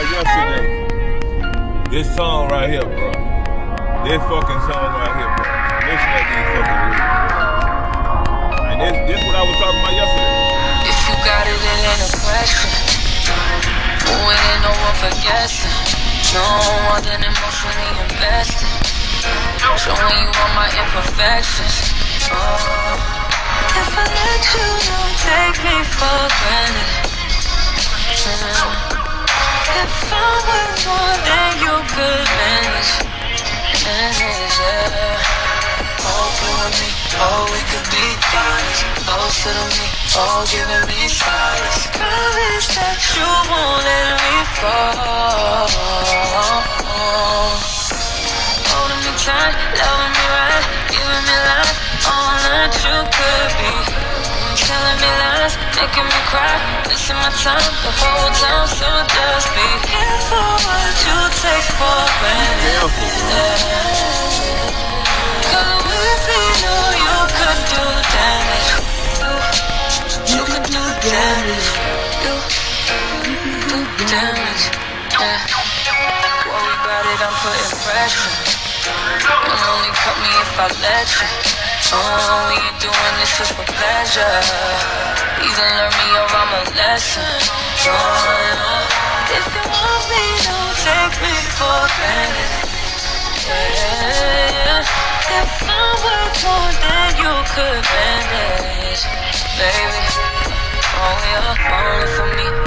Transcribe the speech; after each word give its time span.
about 0.00 0.24
yesterday. 0.24 0.64
This 1.90 2.08
song 2.16 2.48
right 2.48 2.68
here, 2.70 2.84
bro. 2.84 3.12
This 4.04 4.22
fucking 4.32 4.60
song 4.64 4.88
right 4.96 5.12
here, 5.12 5.28
bro. 5.36 5.44
Listen 5.84 6.08
to 6.08 6.24
these 6.24 6.48
fucking 6.56 6.80
lyrics. 6.88 7.20
And 8.70 8.76
this, 8.80 8.96
this 9.10 9.20
what 9.28 9.36
I 9.36 9.44
was 9.44 9.56
talking 9.60 9.80
about 9.80 9.92
yesterday. 9.92 10.88
If 10.88 10.96
you 11.04 11.16
got 11.20 11.44
it, 11.44 11.52
it 11.52 11.84
ain't 11.84 12.00
a 12.00 12.10
question. 12.16 12.70
Oh, 14.08 14.32
it 14.32 14.40
ain't 14.40 14.62
no 14.64 14.72
one 14.72 14.96
for 15.04 15.12
guessing. 15.20 15.76
No 16.32 16.48
more 16.88 17.00
than 17.04 17.20
emotionally 17.20 17.90
invested. 18.00 18.72
Showing 19.76 20.16
you 20.16 20.30
all 20.32 20.52
my 20.56 20.70
imperfections. 20.80 21.92
Oh. 22.32 22.96
If 23.76 23.90
I 23.92 24.06
let 24.08 24.42
you, 24.56 24.68
don't 24.80 25.12
take 25.28 25.60
me 25.60 25.76
for 25.84 26.24
granted. 26.40 26.88
Mm. 28.20 28.99
If 29.70 30.12
I 30.12 30.30
was 30.48 30.86
more 30.86 31.16
than 31.28 31.52
you 31.62 31.76
could 31.94 32.30
oh, 37.20 37.44
we 37.52 37.60
could 37.70 37.88
be 37.90 38.06
honest. 38.34 38.82
Me, 39.70 39.86
giving 40.50 40.84
me 40.90 41.00
solace. 41.08 41.86
That 42.76 42.98
you 43.14 43.28
won't 43.50 43.82
let 43.86 44.18
me 44.20 44.36
fall. 44.58 45.68
Holding 48.70 49.00
me 49.04 49.12
tight, 49.22 49.56
loving 49.80 50.12
me 50.18 50.26
right, 50.34 50.66
giving 50.90 51.24
me 51.28 51.36
life, 51.46 51.76
all 52.10 52.36
that 52.46 52.72
you 52.84 52.96
could 53.16 53.52
be. 53.94 53.99
Telling 54.70 55.00
me 55.02 55.10
lies, 55.18 55.58
making 55.74 56.06
me 56.06 56.20
cry, 56.30 56.54
my 57.18 57.30
time 57.42 57.58
the 57.82 57.90
whole 57.90 58.30
time. 58.38 58.68
So 58.70 58.86
just 58.86 59.48
be 59.50 59.66
careful 59.82 60.46
what 60.62 60.94
you 61.10 61.18
take 61.42 61.68
for 61.74 62.02
granted. 62.22 62.86
Cause 65.50 65.82
with 65.90 66.22
me, 66.30 66.42
know 66.62 66.86
you 67.02 67.18
could 67.34 67.60
do 67.66 67.82
damage. 68.14 68.70
You, 70.30 70.38
you 70.38 70.42
could 70.46 70.66
do 70.70 70.84
damage. 71.02 71.68
You, 72.22 72.34
you 73.26 73.36
could 73.42 73.90
do 73.98 74.06
damage. 74.06 74.64
Yeah. 75.18 75.50
Worry 76.46 76.74
about 76.78 77.10
it, 77.10 77.18
I'm 77.26 77.34
putting 77.42 77.74
pressure. 77.82 78.34
You'll 79.18 79.66
only 79.66 79.92
cut 79.98 80.16
me 80.22 80.30
if 80.30 80.54
I 80.62 80.66
let 80.78 81.10
you. 81.10 81.69
Oh, 81.92 82.52
ain't 82.52 82.76
doing 82.80 83.14
this 83.18 83.32
just 83.38 83.52
for 83.56 83.64
pleasure. 83.64 84.36
Either 85.40 85.68
learn 85.80 85.92
me 85.96 86.08
or 86.20 86.28
I'm 86.28 86.52
a 86.54 86.62
lesson. 86.76 87.24
Oh, 87.88 88.84
if 89.32 89.46
you 89.48 89.64
want 89.64 90.04
me, 90.12 90.24
don't 90.44 90.76
take 90.84 91.16
me 91.24 91.34
for 91.56 91.80
granted. 91.96 92.52
Yeah. 93.48 94.84
If 95.40 95.52
I 95.64 95.88
were 96.04 96.28
more 96.44 96.72
than 96.84 97.10
you 97.16 97.34
could 97.56 97.84
manage, 97.96 99.02
baby. 99.56 100.04
Oh, 101.00 101.16
you're 101.32 101.56
falling 101.64 102.10
for 102.14 102.28
me. 102.36 102.59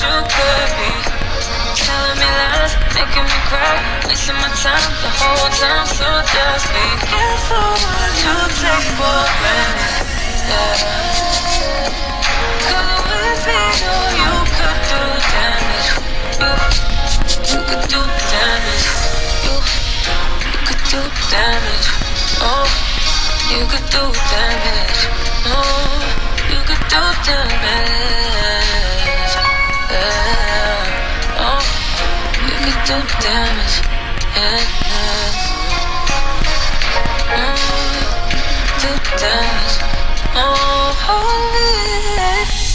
You 0.00 0.16
could 0.32 0.70
be. 0.80 0.92
Telling 1.76 2.16
me 2.16 2.28
lies, 2.40 2.72
making 2.96 3.26
me 3.28 3.38
cry, 3.52 3.76
wasting 4.08 4.38
my 4.40 4.48
time 4.64 4.80
the 5.04 5.10
whole 5.20 5.50
time. 5.60 5.86
So 5.92 6.08
just 6.24 6.66
be 6.72 6.86
careful 7.04 7.68
what 7.84 8.12
you 8.24 8.36
take 8.64 8.88
for 8.96 9.20
granted. 9.40 10.08
Yeah. 10.48 11.20
Cause 12.64 12.96
with 13.12 13.42
me, 13.44 13.60
know 13.84 14.00
you 14.24 14.32
could 14.56 14.80
do 14.88 15.02
damage. 15.36 15.88
You, 16.40 16.48
you 17.52 17.60
could 17.68 17.84
do 17.92 18.00
damage. 18.32 18.86
You, 19.44 19.54
you 20.48 20.60
could 20.64 20.82
do 20.88 21.00
damage. 21.28 21.88
Oh, 22.40 22.64
you 23.52 23.60
could 23.68 23.86
do 23.92 24.04
damage. 24.32 25.00
Oh, 25.44 26.00
you 26.48 26.60
could 26.64 26.84
do 26.88 27.02
damage. 27.28 28.69
Do 32.86 32.94
damage. 33.20 33.76
Do 38.80 38.88
uh, 38.88 39.18
damage. 39.18 39.76
Oh, 40.34 40.94
yeah. 42.16 42.69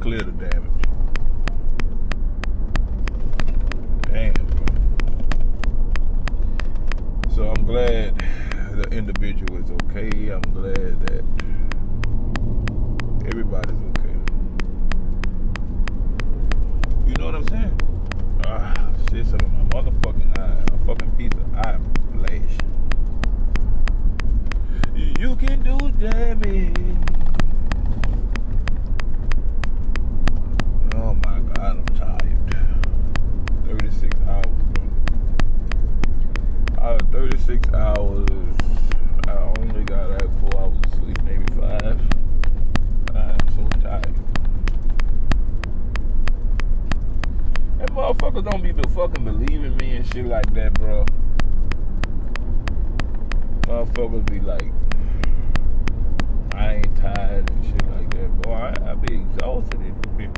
Clear 0.00 0.22
the 0.22 0.32
damage. 0.32 0.72
Damn, 4.02 4.32
bro. 4.32 4.66
So 7.34 7.50
I'm 7.50 7.64
glad 7.66 8.16
the 8.72 8.88
individual 8.92 9.62
is 9.62 9.70
okay. 9.70 10.30
I'm 10.30 10.40
glad 10.52 11.06
that 11.06 11.24
everybody's 13.26 13.82
okay. 13.90 14.16
You 17.06 17.14
know 17.16 17.26
what 17.26 17.34
I'm 17.34 17.48
saying? 17.48 17.78
Ah, 18.46 18.74
shit, 19.10 19.26
some 19.26 19.40
of 19.40 19.52
my 19.52 19.64
motherfucking 19.64 20.38
eye, 20.38 20.64
a 20.72 20.78
fucking 20.86 21.10
piece 21.12 21.34
of 21.34 21.54
eye 21.56 21.78
flash. 22.14 22.56
You 24.94 25.36
can 25.36 25.62
do 25.62 25.76
damage. 25.92 26.96
Oh 31.02 31.14
my 31.14 31.40
god, 31.40 31.78
I'm 31.78 31.84
tired. 31.96 32.38
36 33.66 34.16
hours, 34.28 34.46
bro. 34.74 34.84
Out 36.82 37.00
of 37.00 37.08
36 37.10 37.68
hours, 37.72 38.28
I 39.26 39.32
only 39.60 39.84
got 39.84 40.10
like 40.10 40.30
four 40.40 40.60
hours 40.60 40.76
of 40.84 40.94
sleep, 40.94 41.22
maybe 41.22 41.44
five. 41.54 42.00
I'm 43.14 43.48
so 43.54 43.66
tired. 43.80 44.14
And 47.78 47.90
motherfuckers 47.92 48.46
don't 49.00 49.24
be 49.24 49.46
fucking 49.46 49.76
me 49.78 49.96
and 49.96 50.06
shit 50.12 50.26
like 50.26 50.52
that, 50.52 50.74
bro. 50.74 51.06
Motherfuckers 53.62 54.26
be 54.30 54.40
like, 54.40 54.72
I 56.54 56.74
ain't 56.74 56.96
tired 56.96 57.50
and 57.50 57.64
shit 57.64 57.88
like 57.90 58.10
that. 58.10 58.42
Boy, 58.42 58.52
I, 58.52 58.90
I 58.90 58.94
be 58.94 59.14
exhausted. 59.14 59.80
It 59.80 60.18
be 60.18 60.28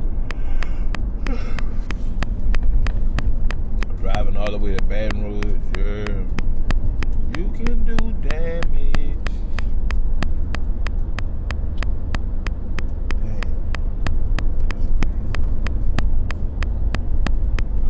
driving 4.01 4.37
all 4.37 4.51
the 4.51 4.57
way 4.57 4.75
to 4.75 4.83
Baton 4.83 5.23
Rouge, 5.23 5.61
yeah. 5.77 6.23
You 7.37 7.51
can 7.57 7.83
do 7.83 8.29
damage. 8.29 9.13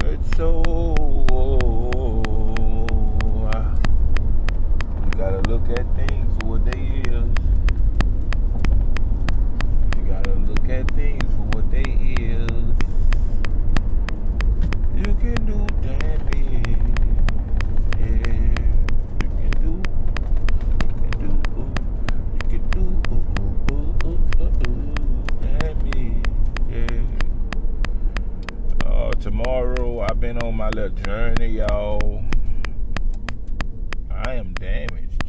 It's 0.06 0.38
so. 0.38 0.64
You 5.02 5.10
gotta 5.18 5.42
look 5.50 5.68
at 5.69 5.96
things 5.96 6.38
for 6.40 6.48
what 6.50 6.66
they 6.66 7.02
is. 7.10 7.30
You 9.98 10.04
gotta 10.08 10.34
look 10.36 10.69
at 10.69 10.92
things 10.92 11.24
for 11.24 11.46
what 11.54 11.72
they 11.72 11.81
is. 11.81 12.76
You 14.98 15.16
can 15.16 15.46
do 15.46 15.68
damage. 15.81 16.24
tomorrow 29.24 30.02
I've 30.02 30.19
little 30.83 31.03
journey, 31.06 31.47
y'all. 31.47 32.24
I 34.12 34.33
am 34.33 34.53
damaged. 34.56 35.24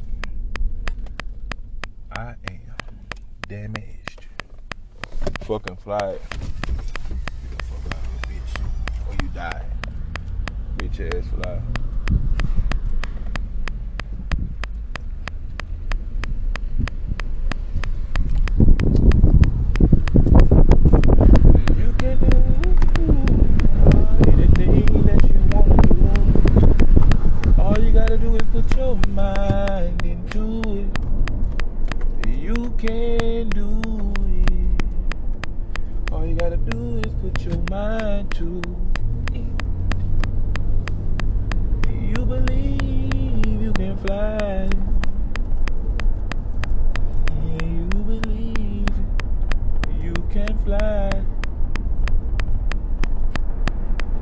I 2.11 2.35
am 2.51 2.61
damaged. 3.49 4.27
Fucking 5.43 5.77
fly. 5.77 5.99
Get 5.99 6.19
the 7.59 7.65
fuck 7.65 7.87
out 7.87 7.95
of 7.95 8.31
here, 8.31 8.41
bitch. 8.41 8.53
Or 9.09 9.15
you 9.23 9.29
die. 9.33 9.65
Bitch 10.79 10.99
ass 11.15 11.27
fly. 11.29 11.61
You 21.77 21.91
can 21.99 22.19
do 22.95 23.07
anything 24.33 24.87
that 25.05 25.23
you 25.31 25.39
want 25.53 25.69
to 25.83 25.87
do. 25.89 25.95
All 27.61 27.79
you 27.79 27.91
gotta 27.93 28.19
do 28.19 28.37
is 28.37 28.43
put 28.53 28.77
your 28.77 28.97
mind 29.09 30.05
into 30.05 30.63
it. 30.81 30.89
You 32.29 32.75
can 32.79 33.49
do 33.51 33.81
it. 34.29 34.83
All 36.13 36.27
you 36.27 36.35
gotta 36.35 36.57
do 36.57 36.99
is 36.99 37.13
put 37.75 37.81
your 37.81 37.91
mind 37.91 38.31
to 38.35 38.63
it. 39.33 39.45
You 41.91 42.25
believe 42.25 43.63
you 43.63 43.73
can 43.73 43.97
fly. 43.99 44.69
Yeah, 47.45 47.67
you 47.67 47.87
believe 48.05 48.89
you 50.03 50.15
can 50.31 50.57
fly. 50.65 51.11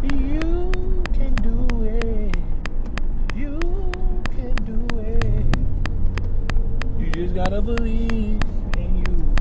You 0.03 0.73
can 1.13 1.35
do 1.37 1.85
it. 1.85 2.37
You 3.35 3.59
can 4.35 4.55
do 4.65 4.79
it. 4.99 5.47
You 6.99 7.11
just 7.11 7.35
gotta 7.35 7.61
believe 7.61 8.41
in 8.77 9.05
you. 9.07 9.35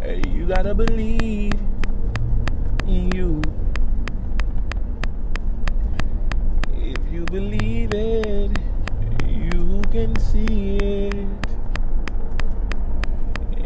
Hey, 0.00 0.22
you 0.28 0.46
gotta 0.46 0.74
believe 0.74 1.54
in 2.88 3.12
you. 3.12 3.42
If 6.74 7.12
you 7.12 7.24
believe 7.26 7.92
it, 7.92 8.50
you 9.28 9.82
can 9.90 10.18
see 10.18 10.76
it. 10.76 11.14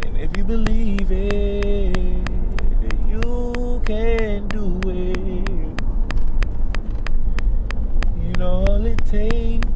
And 0.03 0.17
if 0.17 0.35
you 0.35 0.43
believe 0.43 1.09
it, 1.11 1.95
you 3.07 3.81
can 3.85 4.47
do 4.49 4.81
it. 4.87 5.47
You 8.21 8.33
know 8.37 8.65
all 8.67 8.85
it 8.85 9.05
takes 9.05 9.67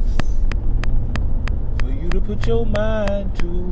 for 1.78 1.90
you 1.90 2.10
to 2.10 2.17
put 2.28 2.46
your 2.46 2.66
mind 2.66 3.34
to. 3.38 3.70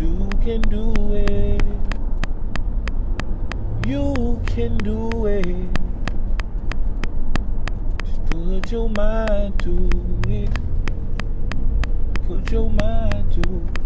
You 0.00 0.28
can 0.42 0.62
do 0.62 0.94
it. 1.12 1.62
You 3.86 4.40
can 4.46 4.78
do 4.78 5.26
it. 5.26 5.44
Just 8.06 8.24
put 8.30 8.72
your 8.72 8.88
mind 8.88 9.60
to 9.64 9.90
it. 10.26 10.48
Put 12.26 12.50
your 12.50 12.70
mind 12.70 13.30
to 13.34 13.42
it. 13.42 13.78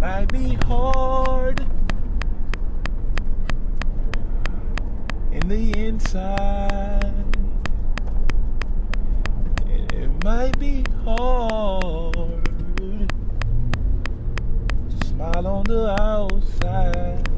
Might 0.00 0.32
be 0.32 0.54
hard 0.66 1.58
in 5.32 5.48
the 5.48 5.72
inside. 5.86 7.12
And 9.66 9.92
it 9.92 10.13
might 10.24 10.58
be 10.58 10.82
hard 11.04 12.44
to 12.78 13.06
smile 15.06 15.46
on 15.46 15.64
the 15.64 15.94
outside. 16.00 17.28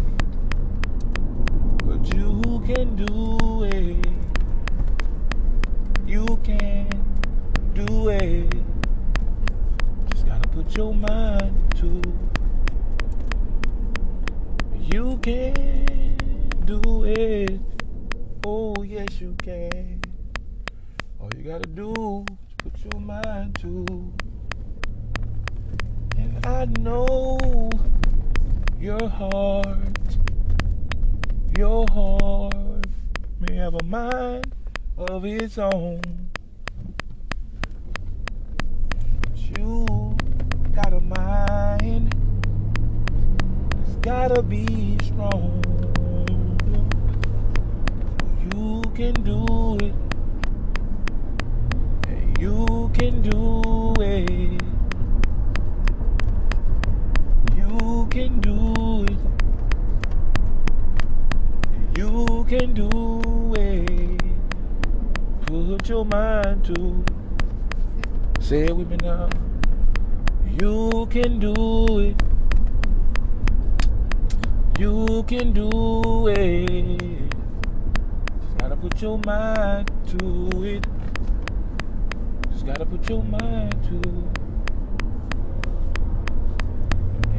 But 1.85 2.15
you 2.15 2.63
can 2.65 2.95
do 2.95 3.65
it. 3.65 4.07
You 6.07 6.39
can 6.45 6.89
do 7.75 8.09
it. 8.11 8.55
Just 10.13 10.25
gotta 10.25 10.49
put 10.51 10.77
your 10.77 10.95
mind 10.95 11.75
to 11.79 12.01
You 14.95 15.19
can 15.23 16.55
do 16.65 17.03
it. 17.03 17.61
Oh, 18.47 18.77
yes, 18.85 19.21
you 19.21 19.35
can. 19.43 20.01
All 21.19 21.31
you 21.37 21.43
gotta 21.43 21.67
do 21.67 22.25
your 22.93 23.01
mind 23.01 23.57
to. 23.61 23.85
And 26.19 26.47
I 26.47 26.67
know 26.81 27.71
your 28.79 29.09
heart, 29.09 30.17
your 31.57 31.87
heart 31.91 32.87
may 33.41 33.57
have 33.57 33.75
a 33.75 33.85
mind 33.85 34.53
of 34.97 35.25
its 35.25 35.59
own. 35.59 36.01
But 39.23 39.59
you 39.59 40.17
got 40.75 40.93
a 40.93 41.01
mind, 41.01 42.15
it's 43.83 43.97
gotta 43.97 44.43
be 44.43 44.99
strong. 45.03 45.63
You 48.55 48.83
can 48.95 49.15
do 49.25 49.77
it. 49.85 49.95
and 52.09 52.39
You 52.39 52.91
can 53.07 53.23
do 53.23 53.95
it. 54.01 54.63
You 57.57 58.09
can 58.11 58.41
do 58.41 59.05
it. 59.05 59.19
You 61.97 62.45
can 62.49 62.75
do 62.75 63.55
it. 63.55 64.21
Put 65.47 65.89
your 65.89 66.05
mind 66.05 66.65
to. 66.65 67.05
Say 68.41 68.65
it 68.65 68.77
with 68.77 68.89
me 68.89 68.97
now. 68.97 69.29
You 70.61 71.07
can 71.09 71.39
do 71.39 71.55
it. 72.01 72.17
You 74.81 75.23
can 75.29 75.53
do 75.53 76.27
it. 76.27 77.33
Gotta 78.59 78.75
put 78.75 79.01
your 79.01 79.19
mind 79.19 79.93
to 80.09 80.65
it. 80.65 80.96
Gotta 82.67 82.85
put 82.85 83.09
your 83.09 83.23
mind 83.23 83.73
to. 83.85 84.29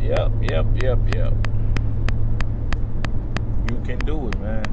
Yep, 0.02 0.32
yep, 0.42 0.66
yep, 0.82 1.00
yep. 1.14 1.34
You 3.70 3.82
can 3.84 4.00
do 4.06 4.30
it, 4.30 4.40
man. 4.40 4.64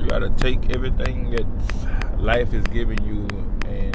You 0.00 0.06
gotta 0.06 0.30
take 0.30 0.74
everything 0.74 1.30
that 1.32 1.46
life 2.18 2.54
is 2.54 2.64
giving 2.68 3.04
you 3.04 3.28
and 3.68 3.94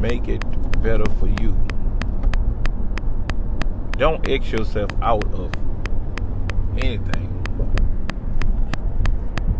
make 0.00 0.26
it 0.28 0.42
better 0.82 1.04
for 1.18 1.28
you. 1.28 1.54
Don't 3.98 4.26
X 4.26 4.50
yourself 4.50 4.90
out 5.02 5.30
of 5.34 5.52
anything. 6.78 7.26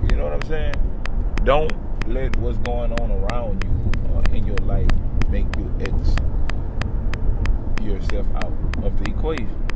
You 0.09 0.17
know 0.17 0.25
what 0.25 0.33
I'm 0.33 0.49
saying? 0.49 0.75
Don't 1.45 1.71
let 2.11 2.37
what's 2.39 2.59
going 2.59 2.93
on 3.01 3.11
around 3.13 3.63
you 3.63 4.11
or 4.13 4.25
in 4.35 4.45
your 4.45 4.57
life 4.59 4.91
make 5.29 5.47
you 5.57 5.73
X 5.81 6.17
yourself 7.81 8.27
out 8.35 8.53
of 8.83 8.99
the 8.99 9.11
equation. 9.11 9.67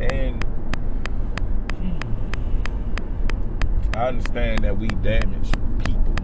And 0.00 0.44
I 3.94 4.08
understand 4.08 4.64
that 4.64 4.76
we 4.76 4.88
damage 4.88 5.52
people. 5.84 6.14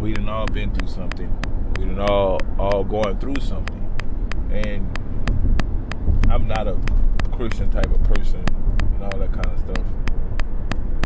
We 0.00 0.14
done 0.14 0.28
all 0.28 0.46
been 0.46 0.74
through 0.74 0.88
something. 0.88 1.30
We 1.78 1.84
done 1.84 2.00
all 2.00 2.40
all 2.58 2.82
going 2.82 3.18
through 3.18 3.40
something. 3.40 3.84
And 4.50 4.86
I'm 6.30 6.48
not 6.48 6.66
a 6.66 6.78
Christian 7.32 7.70
type 7.70 7.90
of 7.90 8.02
person 8.04 8.42
and 8.94 9.02
all 9.02 9.18
that 9.18 9.32
kind 9.32 9.46
of 9.46 9.58
stuff. 9.60 9.86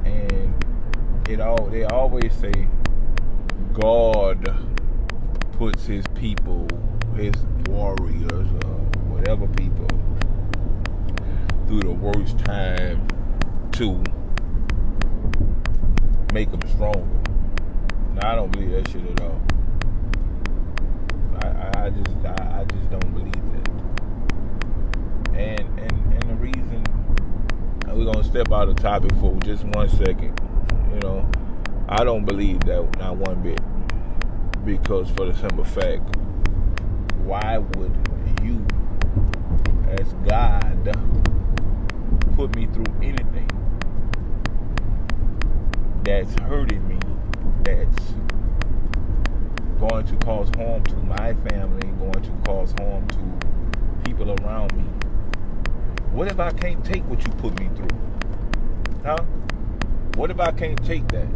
And 0.04 0.61
it 1.28 1.40
all 1.40 1.66
they 1.66 1.84
always 1.84 2.32
say 2.34 2.68
God 3.72 4.54
puts 5.52 5.86
his 5.86 6.06
people, 6.08 6.66
his 7.16 7.34
warriors, 7.66 8.48
or 8.64 8.80
whatever 9.08 9.46
people, 9.48 9.86
through 11.66 11.80
the 11.80 11.92
worst 11.92 12.38
time 12.40 13.06
to 13.72 14.02
make 16.32 16.50
them 16.50 16.60
stronger. 16.68 17.20
Now 18.14 18.32
I 18.32 18.34
don't 18.34 18.50
believe 18.50 18.72
that 18.72 18.88
shit 18.88 19.04
at 19.06 19.20
all. 19.22 19.40
I, 21.42 21.46
I, 21.46 21.86
I 21.86 21.90
just 21.90 22.16
I, 22.26 22.60
I 22.60 22.64
just 22.64 22.90
don't 22.90 23.14
believe 23.14 23.32
that. 23.32 23.68
And 25.38 25.78
and 25.78 26.12
and 26.12 26.22
the 26.30 26.34
reason 26.34 26.84
we're 27.86 28.04
gonna 28.12 28.24
step 28.24 28.50
out 28.52 28.68
of 28.68 28.76
topic 28.76 29.12
for 29.20 29.34
just 29.40 29.64
one 29.64 29.88
second. 29.88 30.51
Know, 31.02 31.28
I 31.88 32.04
don't 32.04 32.24
believe 32.24 32.60
that 32.60 32.98
not 32.98 33.16
one 33.16 33.42
bit. 33.42 33.60
Because 34.64 35.10
for 35.10 35.26
the 35.26 35.34
simple 35.34 35.64
fact, 35.64 36.16
why 37.24 37.58
would 37.58 37.92
you, 38.42 38.64
as 39.88 40.12
God, 40.28 40.96
put 42.36 42.54
me 42.54 42.66
through 42.66 42.86
anything 43.02 43.48
that's 46.04 46.32
hurting 46.40 46.86
me, 46.86 46.98
that's 47.64 48.14
going 49.80 50.06
to 50.06 50.16
cause 50.24 50.48
harm 50.56 50.84
to 50.84 50.96
my 50.98 51.34
family, 51.48 51.88
going 51.98 52.22
to 52.22 52.30
cause 52.46 52.72
harm 52.78 53.06
to 53.08 53.18
people 54.04 54.30
around 54.42 54.72
me? 54.76 54.84
What 56.12 56.28
if 56.28 56.38
I 56.38 56.52
can't 56.52 56.84
take 56.84 57.04
what 57.08 57.24
you 57.24 57.32
put 57.32 57.58
me 57.58 57.68
through? 57.74 57.98
Huh? 59.04 59.24
What 60.16 60.30
if 60.30 60.40
I 60.40 60.52
can't 60.52 60.82
take 60.84 61.08
that? 61.08 61.26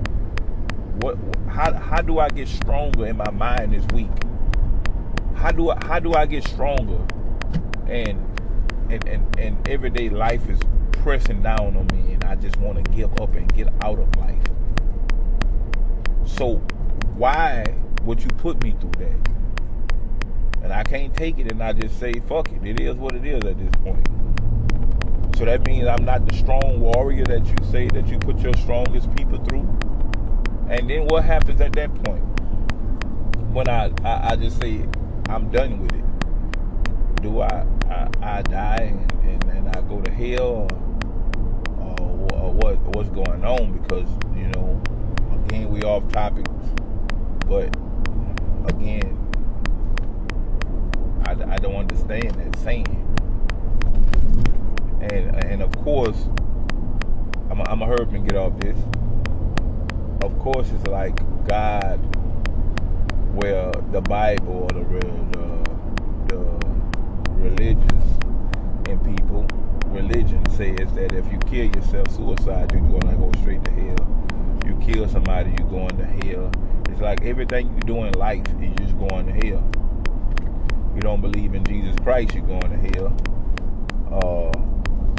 What 1.00 1.16
how 1.48 1.72
how 1.72 2.02
do 2.02 2.18
I 2.18 2.28
get 2.28 2.46
stronger 2.46 3.06
in 3.06 3.16
my 3.16 3.30
mind 3.30 3.72
this 3.72 3.86
week? 3.94 4.10
How 5.34 5.50
do 5.50 5.70
I 5.70 5.78
how 5.86 5.98
do 5.98 6.12
I 6.12 6.26
get 6.26 6.46
stronger? 6.46 6.98
And 7.88 8.20
and 8.90 9.08
and, 9.08 9.38
and 9.38 9.68
everyday 9.68 10.10
life 10.10 10.48
is 10.50 10.60
pressing 10.92 11.40
down 11.40 11.76
on 11.76 11.86
me 11.94 12.14
and 12.14 12.24
I 12.24 12.34
just 12.34 12.56
want 12.58 12.84
to 12.84 12.90
give 12.90 13.12
up 13.20 13.34
and 13.34 13.52
get 13.54 13.68
out 13.82 13.98
of 13.98 14.14
life. 14.16 14.42
So 16.26 16.56
why 17.14 17.64
would 18.02 18.22
you 18.22 18.28
put 18.28 18.62
me 18.62 18.74
through 18.78 18.92
that? 18.98 19.28
And 20.62 20.72
I 20.72 20.82
can't 20.82 21.14
take 21.16 21.38
it 21.38 21.50
and 21.50 21.62
I 21.62 21.72
just 21.72 21.98
say, 21.98 22.12
fuck 22.28 22.50
it. 22.52 22.66
It 22.66 22.80
is 22.80 22.96
what 22.96 23.14
it 23.14 23.24
is 23.24 23.42
at 23.44 23.58
this 23.58 23.70
point. 23.82 24.06
So 25.36 25.44
that 25.44 25.66
means 25.66 25.86
I'm 25.86 26.06
not 26.06 26.24
the 26.24 26.34
strong 26.34 26.80
warrior 26.80 27.26
that 27.26 27.44
you 27.44 27.56
say 27.70 27.88
that 27.88 28.06
you 28.06 28.18
put 28.18 28.38
your 28.38 28.54
strongest 28.54 29.14
people 29.14 29.36
through. 29.44 29.68
And 30.70 30.88
then 30.88 31.04
what 31.08 31.24
happens 31.24 31.60
at 31.60 31.74
that 31.74 31.94
point? 32.04 32.22
When 33.52 33.68
I, 33.68 33.92
I, 34.02 34.30
I 34.30 34.36
just 34.36 34.58
say, 34.58 34.86
I'm 35.28 35.50
done 35.50 35.82
with 35.82 35.92
it. 35.92 37.22
Do 37.22 37.42
I, 37.42 37.66
I, 37.90 38.08
I 38.22 38.42
die 38.42 38.76
and, 38.76 39.12
and, 39.24 39.44
and, 39.44 39.76
I 39.76 39.82
go 39.82 40.00
to 40.00 40.10
hell 40.10 40.70
or, 41.76 42.00
or, 42.00 42.32
or 42.32 42.52
what 42.52 42.78
what's 42.96 43.10
going 43.10 43.44
on? 43.44 43.76
Because, 43.76 44.08
you 44.34 44.48
know, 44.48 44.82
again, 45.44 45.68
we 45.68 45.82
off 45.82 46.10
topic. 46.12 46.46
But 47.46 47.76
again, 48.70 49.12
I, 51.26 51.32
I 51.32 51.56
don't 51.58 51.76
understand 51.76 52.30
that 52.36 52.58
saying 52.60 52.95
and 55.12 55.44
and 55.44 55.62
of 55.62 55.72
course, 55.78 56.28
I'm 57.50 57.60
a, 57.60 57.64
I'm 57.64 57.82
a 57.82 57.86
herb 57.86 58.14
and 58.14 58.28
get 58.28 58.36
off 58.36 58.58
this. 58.60 58.76
Of 60.22 60.38
course, 60.38 60.70
it's 60.70 60.86
like 60.86 61.16
God, 61.46 61.98
where 63.34 63.70
the 63.92 64.00
Bible 64.00 64.64
or 64.64 64.68
the 64.68 64.84
the, 65.32 66.34
the 66.34 67.32
religious 67.32 68.04
in 68.88 68.98
people, 69.16 69.46
religion 69.86 70.44
says 70.50 70.92
that 70.94 71.12
if 71.12 71.30
you 71.32 71.38
kill 71.40 71.66
yourself, 71.66 72.10
suicide, 72.10 72.72
you're 72.72 72.80
gonna 72.80 73.16
go 73.16 73.30
straight 73.40 73.64
to 73.64 73.70
hell. 73.70 74.24
You 74.66 74.76
kill 74.84 75.08
somebody, 75.08 75.54
you're 75.58 75.68
going 75.68 75.96
to 75.96 76.04
hell. 76.04 76.50
It's 76.88 77.00
like 77.00 77.22
everything 77.24 77.74
you 77.74 77.80
do 77.80 78.04
in 78.04 78.12
life 78.14 78.46
is 78.60 78.74
just 78.78 78.98
going 78.98 79.26
to 79.26 79.32
hell. 79.46 79.70
You 80.94 81.00
don't 81.02 81.20
believe 81.20 81.54
in 81.54 81.64
Jesus 81.64 81.94
Christ, 82.02 82.34
you're 82.34 82.46
going 82.46 82.70
to 82.70 82.98
hell. 82.98 83.16
Uh, 84.10 84.65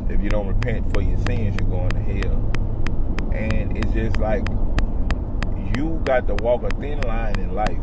if 0.10 0.22
you 0.22 0.30
don't 0.30 0.48
repent 0.48 0.92
for 0.94 1.02
your 1.02 1.18
sins, 1.26 1.56
you're 1.60 1.70
going 1.70 1.90
to 1.90 2.00
hell. 2.00 3.32
And 3.34 3.78
it's 3.78 3.92
just 3.92 4.18
like 4.18 4.48
you 5.76 6.02
got 6.06 6.28
to 6.28 6.36
walk 6.36 6.64
a 6.64 6.70
thin 6.72 7.02
line 7.02 7.38
in 7.40 7.54
life 7.54 7.78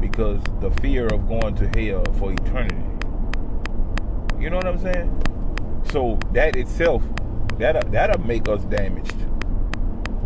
because 0.00 0.40
the 0.60 0.70
fear 0.80 1.06
of 1.08 1.28
going 1.28 1.54
to 1.56 1.68
hell 1.68 2.04
for 2.14 2.32
eternity. 2.32 2.76
You 4.38 4.50
know 4.50 4.56
what 4.56 4.66
I'm 4.66 4.78
saying? 4.78 5.22
So 5.90 6.18
that 6.32 6.56
itself, 6.56 7.02
that 7.58 7.90
that'll 7.90 8.24
make 8.24 8.48
us 8.48 8.62
damaged. 8.64 9.16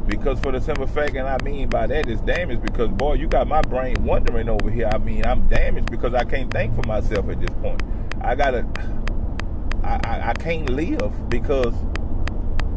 Because 0.07 0.39
for 0.41 0.53
the 0.53 0.61
simple 0.61 0.87
fact, 0.87 1.15
and 1.15 1.27
I 1.27 1.39
mean 1.43 1.69
by 1.69 1.87
that 1.87 2.09
is 2.09 2.21
damaged 2.21 2.63
because 2.63 2.89
boy, 2.91 3.15
you 3.15 3.27
got 3.27 3.49
my 3.49 3.63
brain 3.63 3.97
wondering 4.05 4.49
over 4.49 4.71
here. 4.71 4.91
I 4.93 4.99
mean, 4.99 5.25
I'm 5.25 5.49
damaged 5.49 5.91
because 5.91 6.13
I 6.13 6.25
can't 6.25 6.51
think 6.53 6.75
for 6.75 6.87
myself 6.87 7.29
at 7.31 7.41
this 7.41 7.55
point. 7.63 7.83
I 8.21 8.35
gotta 8.35 8.67
I, 9.93 10.01
I, 10.05 10.29
I 10.31 10.33
can't 10.35 10.71
live 10.71 11.29
because 11.29 11.75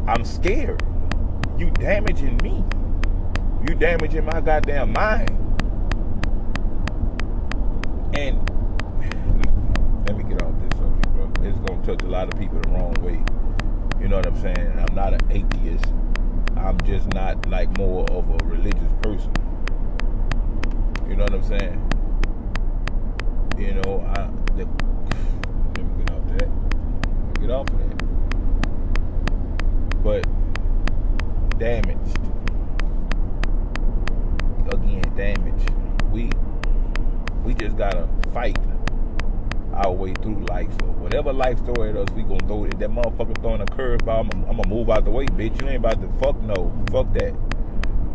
I'm 0.06 0.22
scared. 0.22 0.82
You 1.56 1.70
damaging 1.70 2.36
me. 2.42 2.62
You 3.66 3.74
damaging 3.74 4.26
my 4.26 4.42
goddamn 4.42 4.92
mind. 4.92 5.30
And 8.14 8.38
let 10.06 10.16
me 10.16 10.24
get 10.24 10.42
off 10.42 10.52
this 10.60 10.78
subject, 10.78 11.08
bro. 11.14 11.32
It's 11.40 11.58
gonna 11.60 11.86
touch 11.86 12.02
a 12.02 12.08
lot 12.08 12.32
of 12.32 12.38
people 12.38 12.60
the 12.60 12.68
wrong 12.68 12.92
way. 13.00 13.24
You 13.98 14.08
know 14.08 14.16
what 14.16 14.26
I'm 14.26 14.40
saying? 14.40 14.78
I'm 14.78 14.94
not 14.94 15.14
an 15.14 15.20
atheist. 15.30 15.86
I'm 16.54 16.78
just 16.82 17.08
not 17.14 17.48
like 17.48 17.74
more 17.78 18.04
of 18.10 18.28
a 18.28 18.44
religious 18.44 18.92
person. 19.02 19.32
You 21.08 21.16
know 21.16 21.24
what 21.24 21.32
I'm 21.32 21.44
saying? 21.44 21.82
You 23.56 23.72
know, 23.74 24.04
I 24.14 24.28
the, 24.56 24.85
get 27.38 27.50
off 27.50 27.68
of 27.68 27.78
that. 27.78 27.96
But 30.02 30.26
damaged. 31.58 32.18
Again, 34.72 35.12
damaged. 35.16 35.70
We 36.10 36.30
we 37.44 37.54
just 37.54 37.76
gotta 37.76 38.08
fight 38.32 38.58
our 39.72 39.92
way 39.92 40.14
through 40.14 40.44
life. 40.46 40.70
So 40.80 40.86
whatever 40.86 41.32
life 41.32 41.58
throw 41.64 41.84
at 41.84 41.96
us, 41.96 42.08
we 42.14 42.22
gonna 42.22 42.46
throw 42.46 42.64
it. 42.64 42.78
That 42.78 42.90
motherfucker 42.90 43.40
throwing 43.40 43.60
a 43.60 43.66
curveball, 43.66 44.32
I'm, 44.32 44.56
gonna 44.56 44.68
move 44.68 44.90
out 44.90 45.04
the 45.04 45.10
way, 45.10 45.26
bitch. 45.26 45.60
You 45.60 45.68
ain't 45.68 45.84
about 45.84 46.00
to 46.00 46.08
fuck 46.18 46.40
no. 46.42 46.72
Fuck 46.90 47.12
that. 47.14 47.34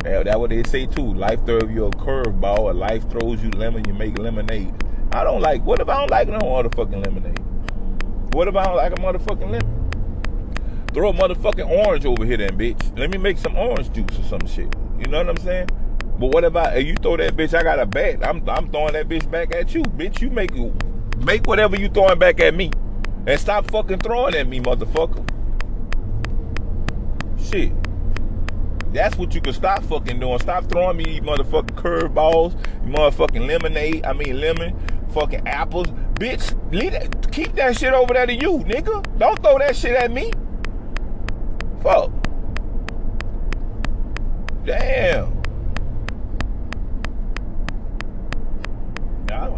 That, 0.04 0.26
that 0.26 0.40
what 0.40 0.50
they 0.50 0.64
say 0.64 0.88
too. 0.88 1.14
Life 1.14 1.46
throws 1.46 1.70
you 1.72 1.86
a 1.86 1.92
curveball, 1.92 2.60
or 2.60 2.74
life 2.74 3.10
throws 3.10 3.44
you 3.44 3.50
lemon, 3.52 3.86
you 3.88 3.94
make 3.94 4.18
lemonade. 4.18 4.74
I 5.14 5.24
don't 5.24 5.42
like. 5.42 5.64
What 5.64 5.80
if 5.80 5.90
I 5.90 6.00
don't 6.00 6.12
like 6.12 6.28
no 6.28 6.40
motherfucking 6.40 7.06
lemonade? 7.06 7.41
What 8.34 8.48
about 8.48 8.76
like 8.76 8.94
a 8.94 8.96
motherfucking 8.96 9.50
lemon? 9.50 10.88
Throw 10.94 11.10
a 11.10 11.14
motherfucking 11.14 11.70
orange 11.86 12.06
over 12.06 12.26
here 12.26 12.38
then, 12.38 12.58
bitch. 12.58 12.98
Let 12.98 13.12
me 13.12 13.18
make 13.18 13.38
some 13.38 13.56
orange 13.56 13.92
juice 13.92 14.20
or 14.20 14.24
some 14.24 14.46
shit. 14.48 14.74
You 15.00 15.06
know 15.08 15.18
what 15.18 15.30
I'm 15.30 15.38
saying? 15.38 15.70
But 16.18 16.28
what 16.28 16.44
about 16.44 16.78
if 16.78 16.86
you 16.86 16.96
throw 16.96 17.18
that 17.18 17.36
bitch, 17.36 17.54
I 17.54 17.64
got 17.64 17.80
a 17.80 17.86
bat. 17.86 18.26
I'm 18.26 18.48
I'm 18.50 18.70
throwing 18.72 18.94
that 18.94 19.10
bitch 19.10 19.30
back 19.30 19.54
at 19.54 19.74
you. 19.74 19.84
Bitch, 19.84 20.22
you 20.22 20.30
make 20.30 20.52
make 21.26 21.46
whatever 21.48 21.80
you 21.80 21.90
throwing 21.90 22.20
back 22.20 22.40
at 22.40 22.54
me. 22.56 22.72
And 23.28 23.40
stop 23.40 23.70
fucking 23.70 24.00
throwing 24.00 24.36
at 24.36 24.48
me, 24.48 24.60
motherfucker. 24.60 25.28
Shit. 27.40 27.74
That's 28.94 29.18
what 29.18 29.34
you 29.34 29.42
can 29.42 29.54
stop 29.54 29.84
fucking 29.84 30.20
doing. 30.20 30.40
Stop 30.40 30.70
throwing 30.70 30.98
me 30.98 31.06
these 31.06 31.22
motherfucking 31.22 31.76
curveballs, 31.76 32.54
motherfucking 32.86 33.48
lemonade, 33.48 34.06
I 34.06 34.14
mean 34.14 34.40
lemon, 34.40 34.78
fucking 35.14 35.48
apples. 35.48 35.88
Bitch, 36.22 36.54
that, 36.92 37.32
keep 37.32 37.56
that 37.56 37.80
shit 37.80 37.94
over 37.94 38.14
there 38.14 38.28
to 38.28 38.34
you, 38.34 38.60
nigga. 38.60 39.18
Don't 39.18 39.42
throw 39.42 39.58
that 39.58 39.76
shit 39.76 39.96
at 39.96 40.12
me. 40.12 40.32
Fuck. 41.82 42.12
Damn. 44.64 45.42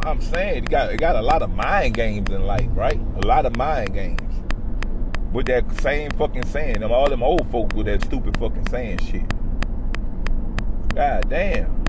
I'm 0.05 0.21
saying 0.21 0.63
it 0.63 0.69
got 0.69 0.93
it 0.93 0.97
got 1.01 1.17
a 1.17 1.21
lot 1.21 1.41
of 1.41 1.49
mind 1.49 1.95
games 1.95 2.29
in 2.29 2.45
life, 2.45 2.69
right? 2.71 2.99
A 3.21 3.27
lot 3.27 3.45
of 3.45 3.57
mind 3.57 3.93
games. 3.93 4.21
With 5.33 5.47
that 5.47 5.69
same 5.81 6.11
fucking 6.11 6.45
saying, 6.45 6.79
them 6.79 6.93
all 6.93 7.09
them 7.09 7.23
old 7.23 7.51
folks 7.51 7.75
with 7.75 7.87
that 7.87 8.03
stupid 8.03 8.37
fucking 8.37 8.69
saying 8.69 8.99
shit. 8.99 9.27
God 10.95 11.29
damn. 11.29 11.83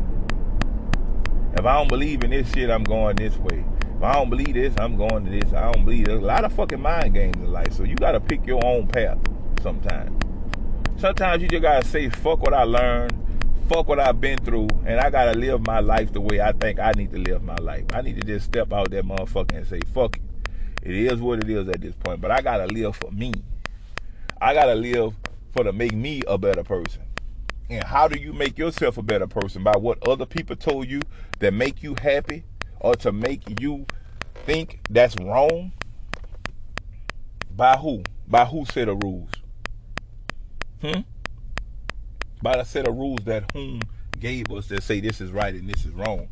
If 1.52 1.64
I 1.64 1.78
don't 1.78 1.88
believe 1.88 2.24
in 2.24 2.30
this 2.30 2.50
shit, 2.52 2.70
I'm 2.70 2.82
going 2.82 3.14
this 3.14 3.36
way. 3.36 3.64
If 3.96 4.02
I 4.02 4.14
don't 4.14 4.30
believe 4.30 4.54
this, 4.54 4.74
I'm 4.78 4.96
going 4.96 5.24
to 5.24 5.30
this. 5.30 5.52
I 5.52 5.72
don't 5.72 5.84
believe 5.84 6.06
there's 6.06 6.22
a 6.22 6.24
lot 6.24 6.44
of 6.44 6.52
fucking 6.52 6.80
mind 6.80 7.14
games 7.14 7.36
in 7.36 7.50
life. 7.50 7.72
So 7.72 7.84
you 7.84 7.94
gotta 7.96 8.20
pick 8.20 8.46
your 8.46 8.64
own 8.64 8.86
path 8.86 9.18
sometimes. 9.62 10.20
Sometimes 10.96 11.42
you 11.42 11.48
just 11.48 11.62
gotta 11.62 11.86
say, 11.86 12.08
fuck 12.08 12.40
what 12.40 12.54
I 12.54 12.64
learned, 12.64 13.12
fuck 13.68 13.88
what 13.88 14.00
I've 14.00 14.20
been 14.20 14.38
through, 14.38 14.68
and 14.84 15.00
I 15.00 15.10
gotta 15.10 15.38
live 15.38 15.66
my 15.66 15.80
life 15.80 16.12
the 16.12 16.20
way 16.20 16.40
I 16.40 16.52
think 16.52 16.78
I 16.78 16.92
need 16.92 17.12
to 17.12 17.18
live 17.18 17.42
my 17.42 17.56
life. 17.56 17.84
I 17.92 18.02
need 18.02 18.20
to 18.20 18.26
just 18.26 18.46
step 18.46 18.72
out 18.72 18.90
that 18.90 19.04
motherfucker 19.04 19.56
and 19.56 19.66
say, 19.66 19.80
fuck 19.92 20.16
it. 20.16 20.22
It 20.82 20.94
is 20.94 21.20
what 21.20 21.38
it 21.38 21.48
is 21.48 21.68
at 21.68 21.80
this 21.80 21.94
point. 21.94 22.20
But 22.20 22.30
I 22.30 22.42
gotta 22.42 22.66
live 22.66 22.96
for 22.96 23.10
me. 23.10 23.32
I 24.40 24.52
gotta 24.52 24.74
live 24.74 25.14
for 25.52 25.64
to 25.64 25.72
make 25.72 25.94
me 25.94 26.22
a 26.28 26.36
better 26.36 26.62
person. 26.62 27.02
And 27.70 27.82
how 27.84 28.08
do 28.08 28.20
you 28.20 28.34
make 28.34 28.58
yourself 28.58 28.98
a 28.98 29.02
better 29.02 29.26
person? 29.26 29.62
By 29.62 29.76
what 29.78 30.06
other 30.06 30.26
people 30.26 30.56
told 30.56 30.88
you 30.88 31.00
that 31.38 31.54
make 31.54 31.82
you 31.82 31.94
happy 32.00 32.44
or 32.84 32.94
to 32.94 33.10
make 33.10 33.60
you 33.60 33.86
think 34.44 34.78
that's 34.90 35.16
wrong? 35.16 35.72
By 37.56 37.76
who? 37.76 38.02
By 38.28 38.44
who 38.44 38.66
set 38.66 38.88
of 38.88 39.02
rules? 39.02 39.30
Hmm? 40.82 41.00
By 42.42 42.58
the 42.58 42.64
set 42.64 42.86
of 42.86 42.94
rules 42.94 43.20
that 43.24 43.50
whom 43.54 43.80
gave 44.20 44.52
us 44.52 44.68
that 44.68 44.82
say 44.82 45.00
this 45.00 45.22
is 45.22 45.32
right 45.32 45.54
and 45.54 45.66
this 45.66 45.86
is 45.86 45.92
wrong. 45.92 46.28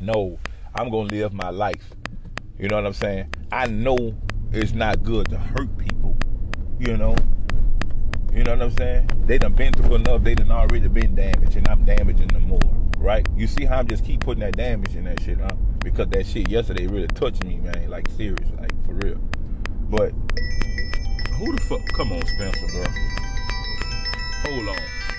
No, 0.00 0.38
I'm 0.74 0.90
gonna 0.90 1.08
live 1.08 1.32
my 1.32 1.48
life. 1.48 1.94
You 2.58 2.68
know 2.68 2.76
what 2.76 2.84
I'm 2.84 2.92
saying? 2.92 3.32
I 3.50 3.68
know 3.68 4.14
it's 4.52 4.72
not 4.72 5.02
good 5.02 5.30
to 5.30 5.38
hurt 5.38 5.78
people. 5.78 6.14
You 6.78 6.98
know? 6.98 7.16
You 8.34 8.44
know 8.44 8.52
what 8.52 8.62
I'm 8.62 8.76
saying? 8.76 9.08
They 9.24 9.38
done 9.38 9.54
been 9.54 9.72
through 9.72 9.94
enough, 9.94 10.24
they 10.24 10.34
done 10.34 10.52
already 10.52 10.88
been 10.88 11.14
damaged, 11.14 11.56
and 11.56 11.66
I'm 11.68 11.86
damaging 11.86 12.28
them 12.28 12.48
more. 12.48 12.81
Right? 13.02 13.26
You 13.36 13.48
see 13.48 13.64
how 13.64 13.78
I'm 13.78 13.88
just 13.88 14.04
keep 14.04 14.20
putting 14.20 14.42
that 14.42 14.56
damage 14.56 14.94
in 14.94 15.04
that 15.04 15.20
shit, 15.20 15.38
huh? 15.38 15.56
Because 15.80 16.06
that 16.10 16.24
shit 16.24 16.48
yesterday 16.48 16.86
really 16.86 17.08
touched 17.08 17.44
me, 17.44 17.56
man. 17.56 17.90
Like 17.90 18.08
serious, 18.10 18.48
like 18.60 18.70
for 18.86 18.94
real. 18.94 19.18
But 19.90 20.12
who 21.36 21.52
the 21.52 21.60
fuck 21.62 21.80
come 21.96 22.12
on, 22.12 22.24
Spencer, 22.24 22.66
bro? 22.68 22.84
Hold 24.44 24.68
on. 24.68 25.11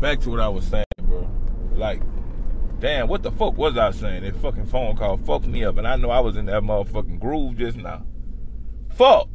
Back 0.00 0.20
to 0.20 0.30
what 0.30 0.40
I 0.40 0.48
was 0.48 0.64
saying, 0.64 0.84
bro. 1.02 1.28
Like, 1.74 2.02
damn, 2.78 3.08
what 3.08 3.22
the 3.22 3.32
fuck 3.32 3.56
was 3.56 3.76
I 3.76 3.90
saying? 3.90 4.22
That 4.22 4.36
fucking 4.36 4.66
phone 4.66 4.96
call 4.96 5.16
fucked 5.16 5.46
me 5.46 5.64
up, 5.64 5.76
and 5.78 5.86
I 5.86 5.96
know 5.96 6.10
I 6.10 6.20
was 6.20 6.36
in 6.36 6.46
that 6.46 6.62
motherfucking 6.62 7.18
groove 7.20 7.56
just 7.56 7.76
now. 7.76 8.04
Fuck. 8.94 9.28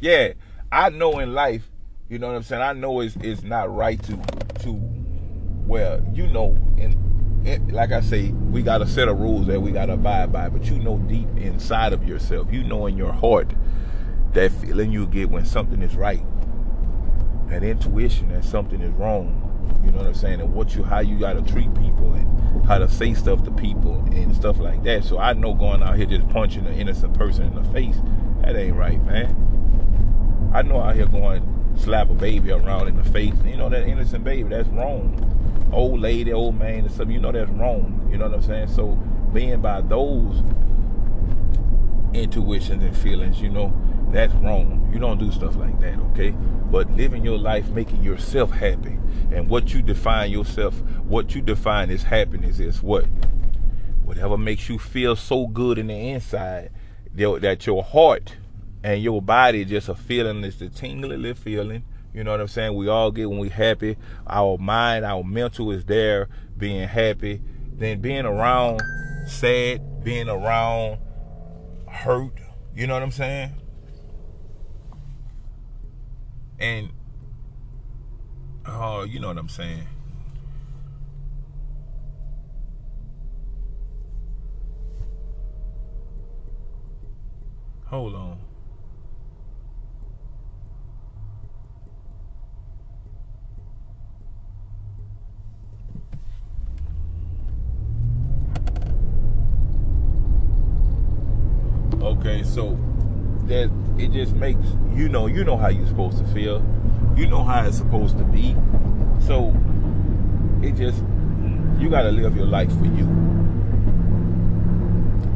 Yeah, 0.00 0.34
I 0.70 0.90
know 0.90 1.18
in 1.18 1.34
life, 1.34 1.68
you 2.08 2.18
know 2.18 2.28
what 2.28 2.36
I'm 2.36 2.42
saying. 2.42 2.62
I 2.62 2.72
know 2.72 3.00
it's 3.00 3.16
it's 3.16 3.42
not 3.42 3.74
right 3.74 4.00
to 4.04 4.16
to, 4.60 4.72
well, 5.66 6.04
you 6.12 6.28
know, 6.28 6.56
and 6.78 7.72
like 7.72 7.92
I 7.92 8.00
say, 8.00 8.30
we 8.30 8.62
got 8.62 8.80
a 8.82 8.86
set 8.86 9.08
of 9.08 9.18
rules 9.18 9.46
that 9.48 9.60
we 9.60 9.72
got 9.72 9.86
to 9.86 9.94
abide 9.94 10.32
by. 10.32 10.48
But 10.48 10.66
you 10.66 10.78
know 10.78 10.98
deep 10.98 11.28
inside 11.36 11.92
of 11.92 12.06
yourself, 12.06 12.52
you 12.52 12.62
know 12.62 12.86
in 12.86 12.96
your 12.96 13.12
heart 13.12 13.50
that 14.32 14.52
feeling 14.52 14.92
you 14.92 15.06
get 15.06 15.30
when 15.30 15.44
something 15.44 15.82
is 15.82 15.96
right, 15.96 16.24
that 17.48 17.64
intuition 17.64 18.28
that 18.28 18.44
something 18.44 18.80
is 18.80 18.92
wrong 18.92 19.47
you 19.84 19.90
know 19.90 19.98
what 19.98 20.06
I'm 20.06 20.14
saying? 20.14 20.40
And 20.40 20.54
what 20.54 20.74
you 20.74 20.82
how 20.82 21.00
you 21.00 21.18
gotta 21.18 21.42
treat 21.42 21.72
people 21.74 22.12
and 22.12 22.66
how 22.66 22.78
to 22.78 22.88
say 22.88 23.14
stuff 23.14 23.42
to 23.44 23.50
people 23.50 23.94
and 24.12 24.34
stuff 24.34 24.58
like 24.58 24.82
that. 24.84 25.04
So 25.04 25.18
I 25.18 25.32
know 25.32 25.54
going 25.54 25.82
out 25.82 25.96
here 25.96 26.06
just 26.06 26.28
punching 26.28 26.66
an 26.66 26.74
innocent 26.74 27.14
person 27.14 27.44
in 27.44 27.54
the 27.54 27.64
face, 27.72 27.96
that 28.42 28.56
ain't 28.56 28.76
right, 28.76 29.02
man. 29.04 30.50
I 30.54 30.62
know 30.62 30.80
out 30.80 30.96
here 30.96 31.06
going 31.06 31.74
slap 31.76 32.10
a 32.10 32.14
baby 32.14 32.50
around 32.50 32.88
in 32.88 32.96
the 32.96 33.04
face. 33.04 33.34
You 33.44 33.56
know 33.56 33.68
that 33.68 33.86
innocent 33.86 34.24
baby, 34.24 34.48
that's 34.48 34.68
wrong. 34.68 35.24
Old 35.72 36.00
lady, 36.00 36.32
old 36.32 36.58
man, 36.58 36.80
and 36.80 36.90
stuff, 36.90 37.08
you 37.08 37.20
know 37.20 37.32
that's 37.32 37.50
wrong. 37.50 38.08
You 38.10 38.18
know 38.18 38.28
what 38.28 38.36
I'm 38.36 38.42
saying? 38.42 38.68
So 38.68 38.98
being 39.32 39.60
by 39.60 39.82
those 39.82 40.42
intuitions 42.14 42.82
and 42.82 42.96
feelings, 42.96 43.40
you 43.40 43.50
know, 43.50 43.72
that's 44.10 44.32
wrong. 44.34 44.77
You 44.98 45.02
don't 45.02 45.18
do 45.20 45.30
stuff 45.30 45.54
like 45.54 45.78
that, 45.78 45.96
okay? 46.10 46.30
But 46.72 46.90
living 46.90 47.24
your 47.24 47.38
life, 47.38 47.68
making 47.68 48.02
yourself 48.02 48.50
happy, 48.50 48.98
and 49.30 49.48
what 49.48 49.72
you 49.72 49.80
define 49.80 50.32
yourself, 50.32 50.74
what 51.04 51.36
you 51.36 51.40
define 51.40 51.88
as 51.90 52.02
happiness 52.02 52.58
is 52.58 52.82
what? 52.82 53.04
Whatever 54.02 54.36
makes 54.36 54.68
you 54.68 54.76
feel 54.76 55.14
so 55.14 55.46
good 55.46 55.78
in 55.78 55.86
the 55.86 55.94
inside 55.94 56.72
that 57.14 57.64
your 57.64 57.84
heart 57.84 58.34
and 58.82 59.00
your 59.00 59.22
body 59.22 59.64
just 59.64 59.88
a 59.88 59.94
feeling, 59.94 60.42
it's 60.42 60.60
a 60.60 60.68
tingly 60.68 61.16
little 61.16 61.40
feeling. 61.40 61.84
You 62.12 62.24
know 62.24 62.32
what 62.32 62.40
I'm 62.40 62.48
saying? 62.48 62.74
We 62.74 62.88
all 62.88 63.12
get 63.12 63.30
when 63.30 63.38
we 63.38 63.50
happy. 63.50 63.96
Our 64.26 64.58
mind, 64.58 65.04
our 65.04 65.22
mental 65.22 65.70
is 65.70 65.84
there, 65.84 66.26
being 66.56 66.88
happy. 66.88 67.40
Then 67.72 68.00
being 68.00 68.26
around 68.26 68.82
sad, 69.28 70.02
being 70.02 70.28
around 70.28 70.98
hurt. 71.86 72.32
You 72.74 72.88
know 72.88 72.94
what 72.94 73.04
I'm 73.04 73.12
saying? 73.12 73.54
And 76.60 76.90
oh, 78.66 79.04
you 79.04 79.20
know 79.20 79.28
what 79.28 79.38
I'm 79.38 79.48
saying. 79.48 79.86
Hold 87.86 88.14
on. 88.14 88.38
Okay, 102.02 102.42
so 102.42 102.76
that 103.48 103.70
it 103.98 104.12
just 104.12 104.34
makes 104.34 104.64
you 104.94 105.08
know 105.08 105.26
you 105.26 105.44
know 105.44 105.56
how 105.56 105.68
you're 105.68 105.86
supposed 105.86 106.18
to 106.18 106.24
feel. 106.26 106.64
You 107.16 107.26
know 107.26 107.42
how 107.42 107.64
it's 107.66 107.78
supposed 107.78 108.16
to 108.18 108.24
be. 108.24 108.54
So 109.20 109.54
it 110.62 110.76
just 110.76 111.02
you 111.78 111.88
got 111.88 112.02
to 112.02 112.10
live 112.10 112.36
your 112.36 112.46
life 112.46 112.70
for 112.78 112.86
you. 112.86 113.06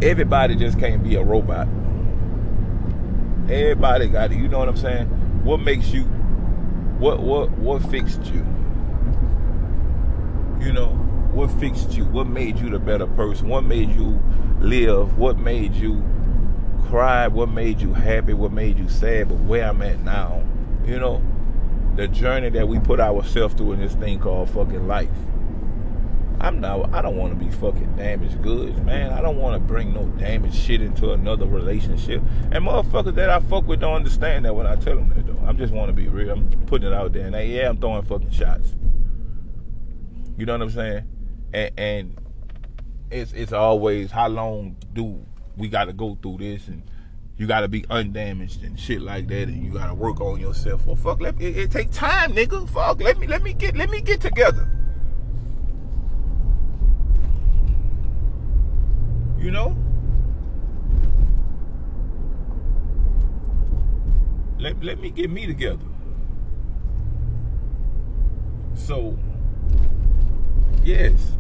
Everybody 0.03 0.57
just 0.57 0.79
can't 0.79 1.03
be 1.03 1.14
a 1.16 1.22
robot. 1.22 1.68
Everybody 3.51 4.09
got 4.09 4.33
it. 4.33 4.38
You 4.38 4.48
know 4.48 4.59
what 4.59 4.68
i'm 4.68 4.77
saying? 4.77 5.07
What 5.44 5.61
makes 5.61 5.88
you 5.92 6.05
what 6.98 7.20
what 7.20 7.51
what 7.59 7.83
fixed 7.90 8.25
you? 8.27 8.46
You 10.61 10.72
know 10.72 10.90
what 11.33 11.51
fixed 11.53 11.92
you? 11.92 12.05
What 12.05 12.27
made 12.27 12.59
you 12.59 12.70
the 12.70 12.79
better 12.79 13.07
person? 13.07 13.48
What 13.48 13.64
made 13.64 13.90
you 13.90 14.22
live? 14.61 15.18
What 15.18 15.38
made 15.38 15.75
you 15.75 16.03
cried, 16.92 17.28
what 17.28 17.48
made 17.48 17.81
you 17.81 17.94
happy, 17.94 18.35
what 18.35 18.52
made 18.52 18.78
you 18.78 18.87
sad, 18.87 19.26
but 19.26 19.38
where 19.38 19.66
I'm 19.66 19.81
at 19.81 20.00
now. 20.00 20.44
You 20.85 21.00
know, 21.00 21.22
the 21.96 22.07
journey 22.07 22.50
that 22.50 22.68
we 22.68 22.81
put 22.81 23.00
ourselves 23.00 23.55
through 23.55 23.72
in 23.72 23.81
this 23.81 23.94
thing 23.94 24.20
called 24.20 24.50
fucking 24.50 24.87
life. 24.87 25.09
I'm 26.38 26.61
not, 26.61 26.92
I 26.92 27.00
don't 27.00 27.16
want 27.16 27.33
to 27.33 27.42
be 27.42 27.50
fucking 27.50 27.96
damaged 27.96 28.42
goods, 28.42 28.78
man. 28.83 29.11
I 29.11 29.22
don't 29.22 29.38
want 29.38 29.55
to 29.55 29.59
bring 29.59 29.94
no 29.94 30.05
damaged 30.18 30.55
shit 30.55 30.83
into 30.83 31.12
another 31.12 31.46
relationship. 31.46 32.20
And 32.50 32.66
motherfuckers 32.66 33.14
that 33.14 33.31
I 33.31 33.40
fuck 33.40 33.66
with 33.66 33.81
don't 33.81 33.94
understand 33.94 34.44
that 34.44 34.55
when 34.55 34.66
I 34.66 34.76
tell 34.76 34.96
them 34.96 35.09
that, 35.16 35.26
though. 35.26 35.42
I 35.46 35.55
just 35.55 35.72
want 35.72 35.88
to 35.88 35.94
be 35.94 36.09
real. 36.09 36.33
I'm 36.33 36.50
putting 36.66 36.88
it 36.88 36.92
out 36.92 37.14
there. 37.14 37.26
And 37.26 37.48
yeah, 37.48 37.70
I'm 37.70 37.78
throwing 37.78 38.02
fucking 38.02 38.33
shots. 38.33 38.74
You 40.37 40.44
know 40.44 40.52
what 40.52 40.62
I'm 40.62 40.70
saying? 40.70 41.05
And, 41.55 41.70
and 41.78 42.20
it's 43.11 43.33
it's 43.33 43.55
always 43.55 44.11
how 44.11 44.28
long 44.28 44.76
do 44.92 45.24
we 45.62 45.68
got 45.68 45.85
to 45.85 45.92
go 45.92 46.18
through 46.20 46.38
this 46.38 46.66
and 46.66 46.83
you 47.37 47.46
got 47.46 47.61
to 47.61 47.68
be 47.68 47.85
undamaged 47.88 48.64
and 48.64 48.81
shit 48.81 49.01
like 49.01 49.29
that 49.29 49.46
and 49.46 49.64
you 49.64 49.70
got 49.70 49.87
to 49.87 49.94
work 49.94 50.20
on 50.20 50.40
yourself. 50.40 50.85
Well 50.85 50.96
fuck 50.96 51.20
let 51.20 51.38
me, 51.38 51.46
it, 51.46 51.57
it 51.57 51.70
take 51.70 51.92
time 51.92 52.33
nigga. 52.33 52.68
Fuck 52.68 53.01
let 53.01 53.16
me 53.16 53.29
let 53.29 53.44
me 53.44 53.53
get 53.53 53.77
let 53.77 53.88
me 53.88 54.01
get 54.01 54.20
together. 54.20 54.68
You 59.38 59.53
know? 59.53 59.77
Let, 64.59 64.83
let 64.83 64.98
me 65.01 65.11
get 65.11 65.31
me 65.31 65.46
together. 65.46 65.87
So 68.75 69.16
yes 70.83 71.35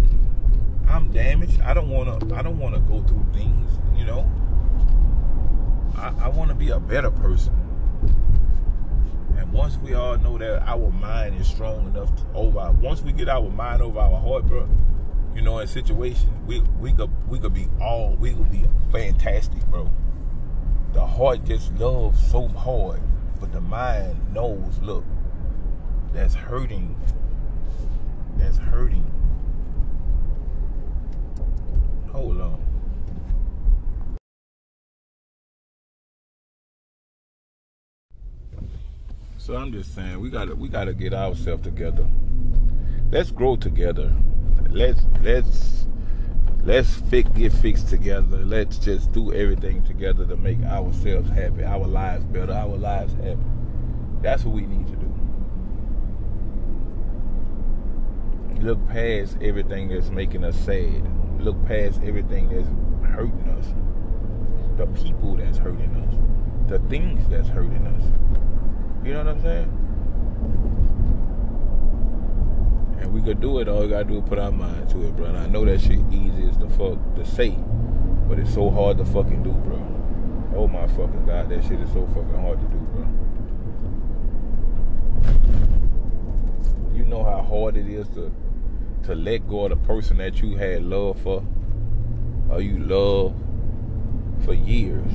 damaged. 1.12 1.60
I 1.60 1.74
don't 1.74 1.88
wanna 1.88 2.16
I 2.34 2.42
don't 2.42 2.58
wanna 2.58 2.80
go 2.80 3.02
through 3.02 3.26
things, 3.32 3.78
you 3.96 4.04
know. 4.04 4.30
I, 5.96 6.12
I 6.22 6.28
wanna 6.28 6.54
be 6.54 6.70
a 6.70 6.80
better 6.80 7.10
person. 7.10 7.54
And 9.36 9.52
once 9.52 9.76
we 9.78 9.94
all 9.94 10.18
know 10.18 10.38
that 10.38 10.62
our 10.66 10.90
mind 10.90 11.40
is 11.40 11.46
strong 11.46 11.86
enough 11.86 12.14
to 12.16 12.22
over 12.34 12.72
once 12.80 13.02
we 13.02 13.12
get 13.12 13.28
our 13.28 13.48
mind 13.48 13.82
over 13.82 13.98
our 13.98 14.18
heart, 14.18 14.46
bro, 14.46 14.68
you 15.34 15.42
know, 15.42 15.58
in 15.58 15.68
situations, 15.68 16.30
we 16.46 16.60
we 16.80 16.92
could 16.92 17.10
we 17.28 17.38
could 17.38 17.54
be 17.54 17.68
all 17.80 18.16
we 18.16 18.34
could 18.34 18.50
be 18.50 18.64
fantastic, 18.90 19.64
bro. 19.66 19.90
The 20.92 21.06
heart 21.06 21.44
just 21.44 21.72
loves 21.74 22.26
so 22.30 22.48
hard, 22.48 23.00
but 23.40 23.52
the 23.52 23.60
mind 23.60 24.34
knows, 24.34 24.78
look, 24.80 25.04
that's 26.12 26.34
hurting. 26.34 26.96
That's 28.36 28.56
hurting 28.56 29.21
Hold 32.12 32.40
on. 32.40 32.62
So 39.38 39.56
I'm 39.56 39.72
just 39.72 39.94
saying 39.94 40.20
we 40.20 40.30
gotta 40.30 40.54
we 40.54 40.68
gotta 40.68 40.92
get 40.92 41.14
ourselves 41.14 41.64
together. 41.64 42.06
Let's 43.10 43.30
grow 43.30 43.56
together. 43.56 44.12
Let's 44.70 45.02
let's 45.22 45.86
let's 46.64 46.94
fix, 46.94 47.30
get 47.30 47.52
fixed 47.52 47.88
together. 47.88 48.38
Let's 48.44 48.78
just 48.78 49.10
do 49.12 49.32
everything 49.32 49.82
together 49.84 50.26
to 50.26 50.36
make 50.36 50.62
ourselves 50.62 51.30
happy, 51.30 51.64
our 51.64 51.86
lives 51.86 52.24
better, 52.24 52.52
our 52.52 52.76
lives 52.76 53.14
happy. 53.14 53.40
That's 54.20 54.44
what 54.44 54.54
we 54.54 54.62
need 54.62 54.86
to 54.86 54.96
do. 54.96 55.12
Look 58.60 58.88
past 58.88 59.38
everything 59.40 59.88
that's 59.88 60.10
making 60.10 60.44
us 60.44 60.56
sad. 60.56 61.02
Look 61.42 61.64
past 61.66 62.00
everything 62.04 62.48
that's 62.50 62.68
hurting 63.12 63.48
us. 63.58 63.74
The 64.76 64.86
people 64.86 65.34
that's 65.34 65.58
hurting 65.58 65.92
us. 65.96 66.14
The 66.70 66.78
things 66.88 67.28
that's 67.28 67.48
hurting 67.48 67.84
us. 67.84 68.04
You 69.04 69.14
know 69.14 69.24
what 69.24 69.34
I'm 69.34 69.42
saying? 69.42 69.68
And 73.00 73.12
we 73.12 73.20
could 73.20 73.40
do 73.40 73.58
it, 73.58 73.66
all 73.66 73.80
we 73.80 73.88
gotta 73.88 74.04
do 74.04 74.18
is 74.18 74.28
put 74.28 74.38
our 74.38 74.52
mind 74.52 74.88
to 74.90 75.04
it, 75.04 75.16
bro. 75.16 75.26
And 75.26 75.36
I 75.36 75.48
know 75.48 75.64
that 75.64 75.80
shit 75.80 75.98
easy 76.12 76.46
as 76.48 76.56
the 76.58 76.68
fuck 76.68 76.98
to 77.16 77.24
say, 77.24 77.56
but 78.28 78.38
it's 78.38 78.54
so 78.54 78.70
hard 78.70 78.98
to 78.98 79.04
fucking 79.04 79.42
do, 79.42 79.50
bro. 79.50 79.82
Oh 80.54 80.68
my 80.68 80.86
fucking 80.86 81.26
god, 81.26 81.48
that 81.48 81.64
shit 81.64 81.80
is 81.80 81.90
so 81.92 82.06
fucking 82.06 82.40
hard 82.40 82.60
to 82.60 82.66
do, 82.66 82.78
bro. 82.92 83.04
You 86.94 87.04
know 87.04 87.24
how 87.24 87.42
hard 87.42 87.76
it 87.76 87.88
is 87.88 88.08
to 88.10 88.30
to 89.04 89.14
let 89.14 89.48
go 89.48 89.64
of 89.64 89.70
the 89.70 89.76
person 89.86 90.18
that 90.18 90.40
you 90.40 90.56
had 90.56 90.82
love 90.82 91.20
for, 91.20 91.44
or 92.50 92.60
you 92.60 92.78
love 92.78 93.34
for 94.44 94.54
years, 94.54 95.12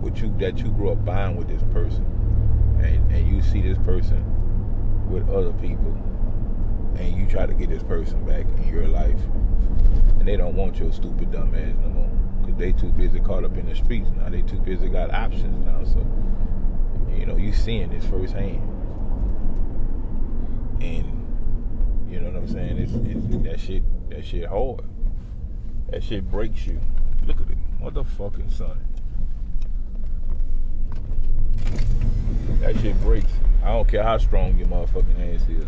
with 0.00 0.18
you 0.22 0.34
that 0.38 0.58
you 0.58 0.70
grew 0.72 0.90
up 0.90 1.04
buying 1.04 1.36
with 1.36 1.48
this 1.48 1.62
person, 1.72 2.04
and 2.82 3.12
and 3.12 3.28
you 3.28 3.42
see 3.42 3.60
this 3.60 3.78
person 3.78 4.24
with 5.10 5.28
other 5.28 5.52
people 5.54 5.94
and 6.98 7.16
you 7.16 7.26
try 7.26 7.46
to 7.46 7.54
get 7.54 7.70
this 7.70 7.82
person 7.82 8.24
back 8.24 8.44
in 8.58 8.68
your 8.68 8.86
life, 8.86 9.20
and 10.18 10.28
they 10.28 10.36
don't 10.36 10.54
want 10.54 10.76
your 10.76 10.92
stupid 10.92 11.30
dumb 11.32 11.54
ass 11.54 11.74
no 11.82 11.88
more, 11.88 12.10
because 12.40 12.56
they 12.58 12.72
too 12.72 12.92
busy 12.92 13.18
caught 13.20 13.44
up 13.44 13.56
in 13.56 13.66
the 13.66 13.74
streets 13.74 14.10
now. 14.16 14.28
They 14.28 14.42
too 14.42 14.60
busy 14.60 14.88
got 14.88 15.10
options 15.10 15.64
now. 15.64 15.82
So, 15.84 16.06
you 17.16 17.24
know, 17.26 17.36
you 17.36 17.52
seeing 17.52 17.90
this 17.90 18.04
firsthand, 18.04 18.60
and 20.82 21.21
you 22.12 22.20
know 22.20 22.28
what 22.28 22.36
I'm 22.36 22.48
saying? 22.48 22.76
It's, 22.76 22.92
it's 22.92 23.44
that 23.44 23.58
shit. 23.58 23.82
That 24.10 24.24
shit 24.24 24.46
hard. 24.46 24.84
That 25.88 26.04
shit 26.04 26.30
breaks 26.30 26.66
you. 26.66 26.78
Look 27.26 27.40
at 27.40 27.48
it, 27.48 27.58
motherfucking 27.80 28.52
son. 28.52 28.78
That 32.60 32.78
shit 32.80 33.00
breaks. 33.00 33.32
I 33.62 33.68
don't 33.68 33.88
care 33.88 34.02
how 34.02 34.18
strong 34.18 34.58
your 34.58 34.68
motherfucking 34.68 35.34
ass 35.34 35.42
is. 35.48 35.66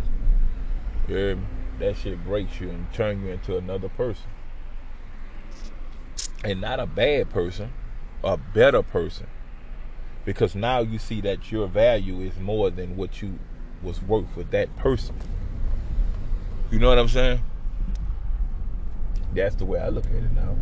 Yeah, 1.09 1.35
that 1.79 1.97
shit 1.97 2.23
breaks 2.25 2.61
you 2.61 2.69
and 2.69 2.93
turn 2.93 3.25
you 3.25 3.33
into 3.33 3.57
another 3.57 3.89
person. 3.89 4.31
And 6.45 6.61
not 6.61 6.79
a 6.79 6.87
bad 6.87 7.31
person, 7.31 7.73
a 8.23 8.37
better 8.37 8.83
person. 8.83 9.29
Because 10.25 10.55
now 10.55 10.81
you 10.81 10.99
see 10.99 11.21
that 11.23 11.51
your 11.51 11.69
value 11.69 12.21
is 12.21 12.39
more 12.39 12.71
than 12.71 12.97
what 12.97 13.23
you 13.23 13.39
was 13.83 14.03
worth 14.03 14.37
with 14.37 14.51
that 14.51 14.75
person. 14.77 15.15
You 16.75 16.81
know 16.81 16.89
what 16.89 16.99
I'm 16.99 17.07
saying? 17.07 17.41
That's 19.33 19.55
the 19.55 19.65
way 19.65 19.79
I 19.79 19.91
look 19.91 20.07
at 20.07 20.13
it 20.17 20.33
now. 20.33 20.57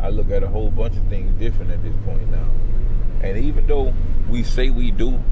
I 0.00 0.08
look 0.08 0.32
at 0.32 0.42
a 0.42 0.48
whole 0.48 0.72
bunch 0.72 0.96
of 0.96 1.06
things 1.06 1.30
different 1.38 1.70
at 1.70 1.80
this 1.84 1.94
point 2.04 2.28
now. 2.28 2.50
And 3.22 3.38
even 3.38 3.68
though 3.68 3.94
we 4.28 4.42
say 4.42 4.70
we 4.70 4.90
do, 4.90 5.22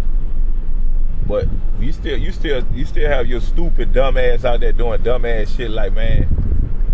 but 1.26 1.48
you 1.81 1.92
still, 1.92 2.16
you 2.16 2.31
still, 2.31 2.64
you 2.72 2.85
still 2.85 3.11
have 3.11 3.26
your 3.26 3.40
stupid 3.40 3.92
dumb 3.92 4.16
ass 4.16 4.44
out 4.44 4.61
there 4.61 4.72
doing 4.72 5.02
dumb 5.02 5.24
ass 5.24 5.57
shit. 5.57 5.72
Like, 5.72 5.92
man, 5.92 6.28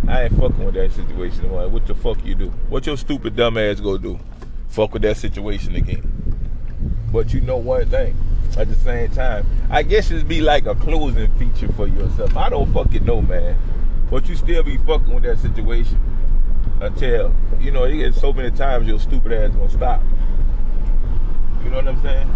I 0.08 0.22
ain't 0.22 0.38
fucking 0.38 0.64
with 0.64 0.76
that 0.76 0.90
situation. 0.92 1.52
Like, 1.52 1.70
what 1.70 1.87
the 1.87 1.94
fuck 1.94 2.24
you 2.24 2.34
do? 2.34 2.48
What 2.70 2.87
your 2.87 2.96
stupid 2.96 3.37
dumb 3.37 3.58
ass 3.58 3.78
go 3.78 3.98
do? 3.98 4.18
Fuck 4.68 4.94
with 4.94 5.02
that 5.02 5.18
situation 5.18 5.74
again. 5.74 6.02
But 7.12 7.34
you 7.34 7.42
know 7.42 7.58
one 7.58 7.84
thing. 7.90 8.16
At 8.56 8.68
the 8.68 8.74
same 8.76 9.11
time, 9.11 9.46
I 9.70 9.82
guess 9.82 10.11
it'd 10.11 10.26
be 10.26 10.40
like 10.40 10.66
a 10.66 10.74
closing 10.74 11.32
feature 11.34 11.72
for 11.74 11.87
yourself. 11.87 12.37
I 12.37 12.48
don't 12.48 12.72
fucking 12.72 13.04
know, 13.04 13.22
man. 13.22 13.56
But 14.11 14.28
you 14.28 14.34
still 14.34 14.62
be 14.62 14.78
fucking 14.78 15.12
with 15.12 15.22
that 15.24 15.38
situation 15.38 16.00
until 16.80 17.34
you 17.61 17.70
know 17.70 17.84
you 17.84 18.04
get 18.04 18.14
so 18.14 18.32
many 18.32 18.50
times 18.50 18.87
your 18.87 18.98
stupid 18.98 19.32
ass 19.32 19.54
gonna 19.54 19.70
stop. 19.70 20.02
You 21.62 21.70
know 21.70 21.76
what 21.76 21.88
I'm 21.88 22.02
saying? 22.02 22.34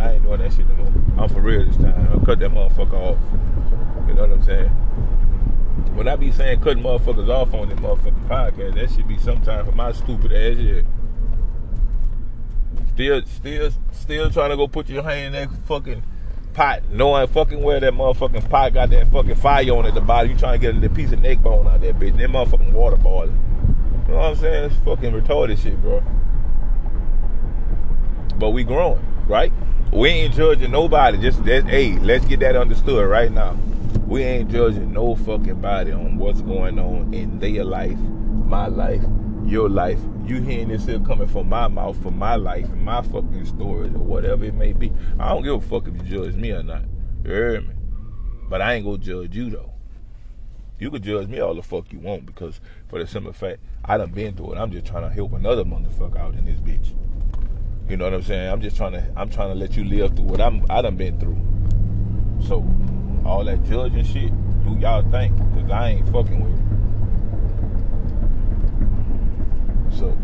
I 0.00 0.12
ain't 0.12 0.22
doing 0.22 0.40
that 0.40 0.52
shit 0.52 0.68
no 0.68 0.74
more. 0.76 0.92
I'm 1.18 1.28
for 1.28 1.40
real 1.40 1.66
this 1.66 1.76
time. 1.76 2.08
I'll 2.12 2.20
cut 2.20 2.38
that 2.38 2.50
motherfucker 2.50 2.92
off. 2.92 3.18
You 4.06 4.14
know 4.14 4.22
what 4.22 4.32
I'm 4.32 4.42
saying? 4.44 4.68
When 5.94 6.06
I 6.06 6.16
be 6.16 6.30
saying 6.30 6.60
cutting 6.60 6.82
motherfuckers 6.82 7.28
off 7.28 7.52
on 7.54 7.68
this 7.68 7.78
motherfucking 7.80 8.28
podcast, 8.28 8.74
that 8.76 8.90
should 8.90 9.08
be 9.08 9.18
sometime 9.18 9.66
for 9.66 9.72
my 9.72 9.92
stupid 9.92 10.32
ass 10.32 10.56
shit. 10.56 10.84
Still, 12.98 13.22
still, 13.26 13.70
still 13.92 14.28
trying 14.28 14.50
to 14.50 14.56
go 14.56 14.66
put 14.66 14.88
your 14.88 15.04
hand 15.04 15.36
in 15.36 15.48
that 15.48 15.56
fucking 15.66 16.02
pot, 16.52 16.82
knowing 16.90 17.28
fucking 17.28 17.62
where 17.62 17.78
that 17.78 17.92
motherfucking 17.92 18.50
pot 18.50 18.74
got 18.74 18.90
that 18.90 19.06
fucking 19.12 19.36
fire 19.36 19.70
on 19.70 19.86
at 19.86 19.94
the 19.94 20.00
bottom. 20.00 20.32
You 20.32 20.36
trying 20.36 20.60
to 20.60 20.72
get 20.72 20.84
a 20.84 20.92
piece 20.92 21.12
of 21.12 21.20
neck 21.20 21.40
bone 21.40 21.68
out 21.68 21.80
there, 21.80 21.94
bitch. 21.94 22.10
And 22.10 22.18
that 22.18 22.28
motherfucking 22.28 22.72
water 22.72 22.96
boiling. 22.96 23.38
You 24.08 24.14
know 24.14 24.18
what 24.18 24.30
I'm 24.30 24.34
saying? 24.34 24.64
It's 24.72 24.80
fucking 24.80 25.12
retarded 25.12 25.62
shit, 25.62 25.80
bro. 25.80 26.02
But 28.36 28.50
we 28.50 28.64
growing, 28.64 29.06
right? 29.28 29.52
We 29.92 30.08
ain't 30.08 30.34
judging 30.34 30.72
nobody. 30.72 31.18
Just 31.18 31.44
that, 31.44 31.66
hey, 31.66 32.00
let's 32.00 32.24
get 32.24 32.40
that 32.40 32.56
understood 32.56 33.08
right 33.08 33.30
now. 33.30 33.56
We 34.08 34.24
ain't 34.24 34.50
judging 34.50 34.92
no 34.92 35.14
fucking 35.14 35.60
body 35.60 35.92
on 35.92 36.18
what's 36.18 36.40
going 36.40 36.80
on 36.80 37.14
in 37.14 37.38
their 37.38 37.62
life, 37.62 37.96
my 37.96 38.66
life, 38.66 39.04
your 39.48 39.68
life. 39.68 40.00
You 40.26 40.42
hearing 40.42 40.68
this 40.68 40.84
here 40.84 41.00
coming 41.00 41.26
from 41.26 41.48
my 41.48 41.68
mouth, 41.68 42.00
from 42.02 42.18
my 42.18 42.36
life, 42.36 42.66
and 42.66 42.84
my 42.84 43.02
fucking 43.02 43.46
stories, 43.46 43.94
or 43.94 43.98
whatever 43.98 44.44
it 44.44 44.54
may 44.54 44.72
be. 44.72 44.92
I 45.18 45.30
don't 45.30 45.42
give 45.42 45.54
a 45.54 45.60
fuck 45.60 45.88
if 45.88 45.94
you 45.94 46.02
judge 46.02 46.34
me 46.34 46.50
or 46.52 46.62
not. 46.62 46.82
You 47.24 47.30
hear 47.30 47.60
me? 47.60 47.74
But 48.48 48.62
I 48.62 48.74
ain't 48.74 48.84
gonna 48.84 48.98
judge 48.98 49.34
you 49.34 49.50
though. 49.50 49.72
You 50.78 50.90
can 50.90 51.02
judge 51.02 51.28
me 51.28 51.40
all 51.40 51.54
the 51.54 51.62
fuck 51.62 51.92
you 51.92 51.98
want 51.98 52.26
because 52.26 52.60
for 52.88 52.98
the 52.98 53.06
simple 53.06 53.32
fact 53.32 53.60
I 53.84 53.96
done 53.98 54.12
been 54.12 54.34
through 54.36 54.54
it. 54.54 54.58
I'm 54.58 54.70
just 54.70 54.86
trying 54.86 55.08
to 55.08 55.14
help 55.14 55.32
another 55.32 55.64
motherfucker 55.64 56.18
out 56.18 56.34
in 56.34 56.44
this 56.44 56.60
bitch. 56.60 56.94
You 57.88 57.96
know 57.96 58.04
what 58.04 58.14
I'm 58.14 58.22
saying? 58.22 58.50
I'm 58.50 58.60
just 58.60 58.76
trying 58.76 58.92
to 58.92 59.12
I'm 59.16 59.28
trying 59.28 59.48
to 59.48 59.54
let 59.54 59.76
you 59.76 59.84
live 59.84 60.14
through 60.14 60.26
what 60.26 60.40
I'm 60.40 60.64
I 60.70 60.82
done 60.82 60.96
been 60.96 61.18
through. 61.18 61.38
So 62.46 62.64
all 63.24 63.44
that 63.44 63.64
judging 63.64 64.04
shit, 64.04 64.30
who 64.64 64.78
y'all 64.78 65.02
think? 65.10 65.36
Cause 65.54 65.70
I 65.70 65.90
ain't 65.90 66.08
fucking 66.10 66.40
with 66.40 66.52
it. 66.52 66.77
So 69.98 70.16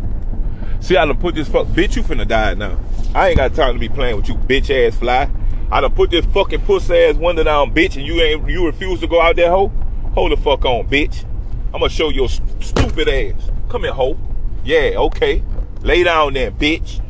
see 0.80 0.96
I 0.96 1.04
done 1.04 1.16
put 1.18 1.34
this 1.34 1.48
fuck 1.48 1.66
bitch 1.68 1.96
you 1.96 2.02
finna 2.02 2.26
die 2.26 2.54
now. 2.54 2.78
I 3.14 3.28
ain't 3.28 3.38
got 3.38 3.54
time 3.54 3.74
to 3.74 3.80
be 3.80 3.88
playing 3.88 4.16
with 4.16 4.28
you 4.28 4.34
bitch 4.34 4.70
ass 4.70 4.96
fly. 4.96 5.28
I 5.70 5.80
done 5.80 5.92
put 5.92 6.10
this 6.10 6.24
fucking 6.26 6.62
puss 6.62 6.88
ass 6.90 7.16
window 7.16 7.42
down 7.42 7.74
bitch 7.74 7.96
and 7.96 8.06
you 8.06 8.20
ain't 8.20 8.48
you 8.48 8.66
refuse 8.66 9.00
to 9.00 9.06
go 9.06 9.20
out 9.20 9.36
there 9.36 9.50
hoe? 9.50 9.72
Hold 10.14 10.32
the 10.32 10.36
fuck 10.36 10.64
on, 10.64 10.86
bitch. 10.86 11.24
I'm 11.72 11.80
gonna 11.80 11.88
show 11.88 12.10
your 12.10 12.28
stupid 12.28 13.08
ass. 13.08 13.50
Come 13.68 13.82
here, 13.82 13.92
hoe. 13.92 14.16
Yeah, 14.64 14.92
okay. 14.96 15.42
Lay 15.82 16.04
down 16.04 16.34
there, 16.34 16.52
bitch. 16.52 17.00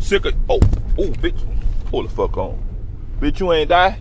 Sick 0.00 0.24
of, 0.24 0.34
oh, 0.48 0.58
oh, 0.98 1.10
bitch. 1.12 1.40
Hold 1.90 2.06
the 2.06 2.10
fuck 2.10 2.36
on. 2.36 2.60
Bitch, 3.20 3.38
you 3.38 3.52
ain't 3.52 3.68
die? 3.68 4.00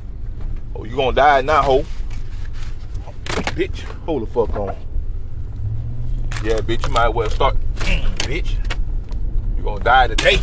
Oh, 0.75 0.83
you 0.85 0.95
gonna 0.95 1.15
die 1.15 1.41
now, 1.41 1.61
ho. 1.61 1.85
Bitch, 3.55 3.81
hold 4.05 4.23
the 4.23 4.25
fuck 4.25 4.55
on. 4.55 4.75
Yeah, 6.43 6.59
bitch, 6.61 6.85
you 6.87 6.93
might 6.93 7.07
as 7.07 7.13
well 7.13 7.29
start. 7.29 7.55
Bitch. 8.27 8.55
You 9.57 9.63
gonna 9.63 9.83
die 9.83 10.07
today. 10.07 10.37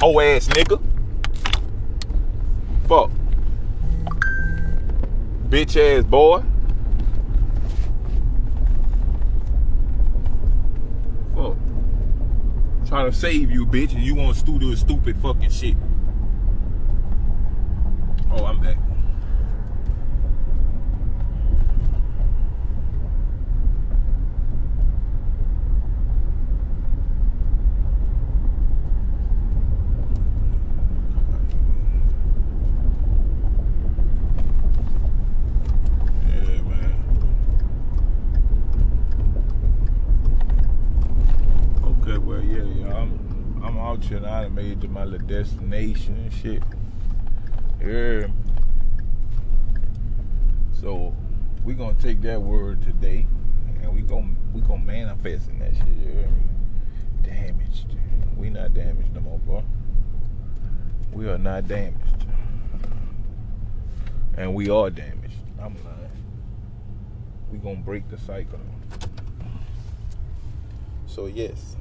Hoe 0.00 0.20
ass 0.20 0.48
nigga. 0.48 0.82
Fuck. 2.88 3.10
Bitch 5.48 5.76
ass 5.76 6.04
boy. 6.04 6.42
Fuck 11.34 11.56
trying 12.94 13.10
to 13.10 13.16
save 13.16 13.50
you, 13.50 13.66
bitch, 13.66 13.92
and 13.92 14.02
you 14.02 14.14
want 14.14 14.36
to 14.36 14.44
do 14.44 14.70
this 14.70 14.78
stupid 14.78 15.16
fucking 15.18 15.50
shit. 15.50 15.74
Oh, 18.30 18.44
I'm 18.44 18.60
back. 18.60 18.76
Made 44.52 44.72
it 44.72 44.80
to 44.82 44.88
my 44.88 45.04
little 45.04 45.26
destination 45.26 46.16
and 46.16 46.32
shit. 46.32 46.62
Yeah. 47.80 48.28
So 50.72 51.14
we 51.64 51.74
gonna 51.74 51.94
take 51.94 52.20
that 52.22 52.40
word 52.40 52.82
today, 52.82 53.26
and 53.82 53.94
we 53.94 54.02
gonna 54.02 54.34
we 54.52 54.60
gonna 54.60 54.84
manifest 54.84 55.48
in 55.48 55.58
that 55.60 55.74
shit. 55.74 55.86
You 55.86 56.10
hear 56.10 56.28
me? 56.28 56.42
Damaged. 57.22 57.96
We 58.36 58.50
not 58.50 58.74
damaged 58.74 59.14
no 59.14 59.20
more, 59.20 59.38
bro. 59.38 59.64
We 61.12 61.28
are 61.28 61.38
not 61.38 61.68
damaged, 61.68 62.26
and 64.36 64.54
we 64.54 64.68
are 64.68 64.90
damaged. 64.90 65.36
I'm 65.60 65.74
lying. 65.84 66.10
We 67.50 67.58
gonna 67.58 67.76
break 67.76 68.08
the 68.08 68.18
cycle. 68.18 68.58
So 71.06 71.26
yes, 71.26 71.76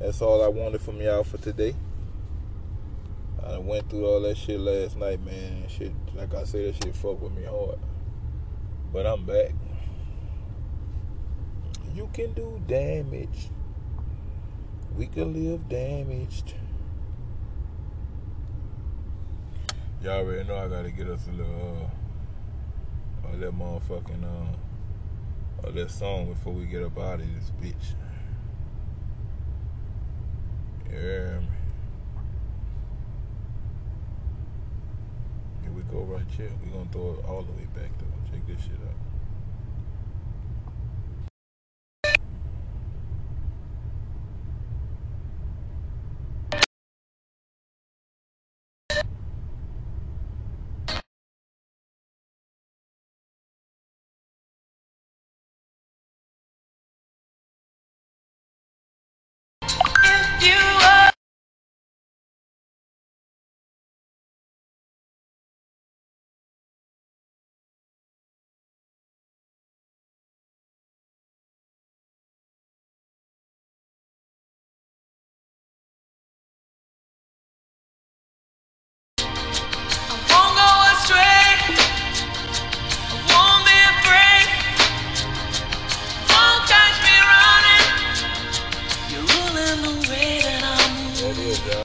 that's 0.00 0.22
all 0.22 0.42
I 0.44 0.48
wanted 0.48 0.80
from 0.80 1.00
y'all 1.00 1.24
for 1.24 1.38
today. 1.38 1.74
I 3.44 3.58
went 3.58 3.88
through 3.90 4.06
all 4.06 4.20
that 4.20 4.36
shit 4.36 4.60
last 4.60 4.96
night, 4.96 5.24
man. 5.24 5.64
Shit, 5.68 5.92
like 6.14 6.34
I 6.34 6.44
said, 6.44 6.74
that 6.74 6.84
shit 6.84 6.94
fucked 6.94 7.20
with 7.20 7.32
me 7.32 7.44
hard. 7.44 7.78
But 8.92 9.06
I'm 9.06 9.24
back. 9.24 9.52
You 11.94 12.08
can 12.12 12.32
do 12.34 12.62
damage. 12.66 13.48
We 14.96 15.06
can 15.06 15.32
live 15.32 15.68
damaged. 15.68 16.54
Y'all 20.02 20.20
already 20.20 20.46
know 20.46 20.56
I 20.56 20.68
gotta 20.68 20.90
get 20.90 21.08
us 21.08 21.26
a 21.26 21.32
little, 21.32 21.90
uh, 23.24 23.28
a 23.28 23.36
little 23.36 23.52
motherfucking, 23.52 24.24
uh, 24.24 25.66
a 25.66 25.70
little 25.70 25.88
song 25.88 26.26
before 26.26 26.52
we 26.52 26.66
get 26.66 26.82
up 26.82 26.96
out 26.98 27.20
of 27.20 27.26
this 27.34 27.50
bitch. 27.60 27.94
Yeah. 30.90 31.40
Here 35.62 35.72
we 35.72 35.82
go 35.82 36.00
right 36.00 36.22
here. 36.36 36.50
we 36.64 36.70
gonna 36.70 36.88
throw 36.90 37.12
it 37.18 37.24
all 37.26 37.42
the 37.42 37.52
way 37.52 37.66
back 37.74 37.90
though. 37.98 38.32
Check 38.32 38.46
this 38.46 38.62
shit 38.62 38.72
out. 38.72 39.07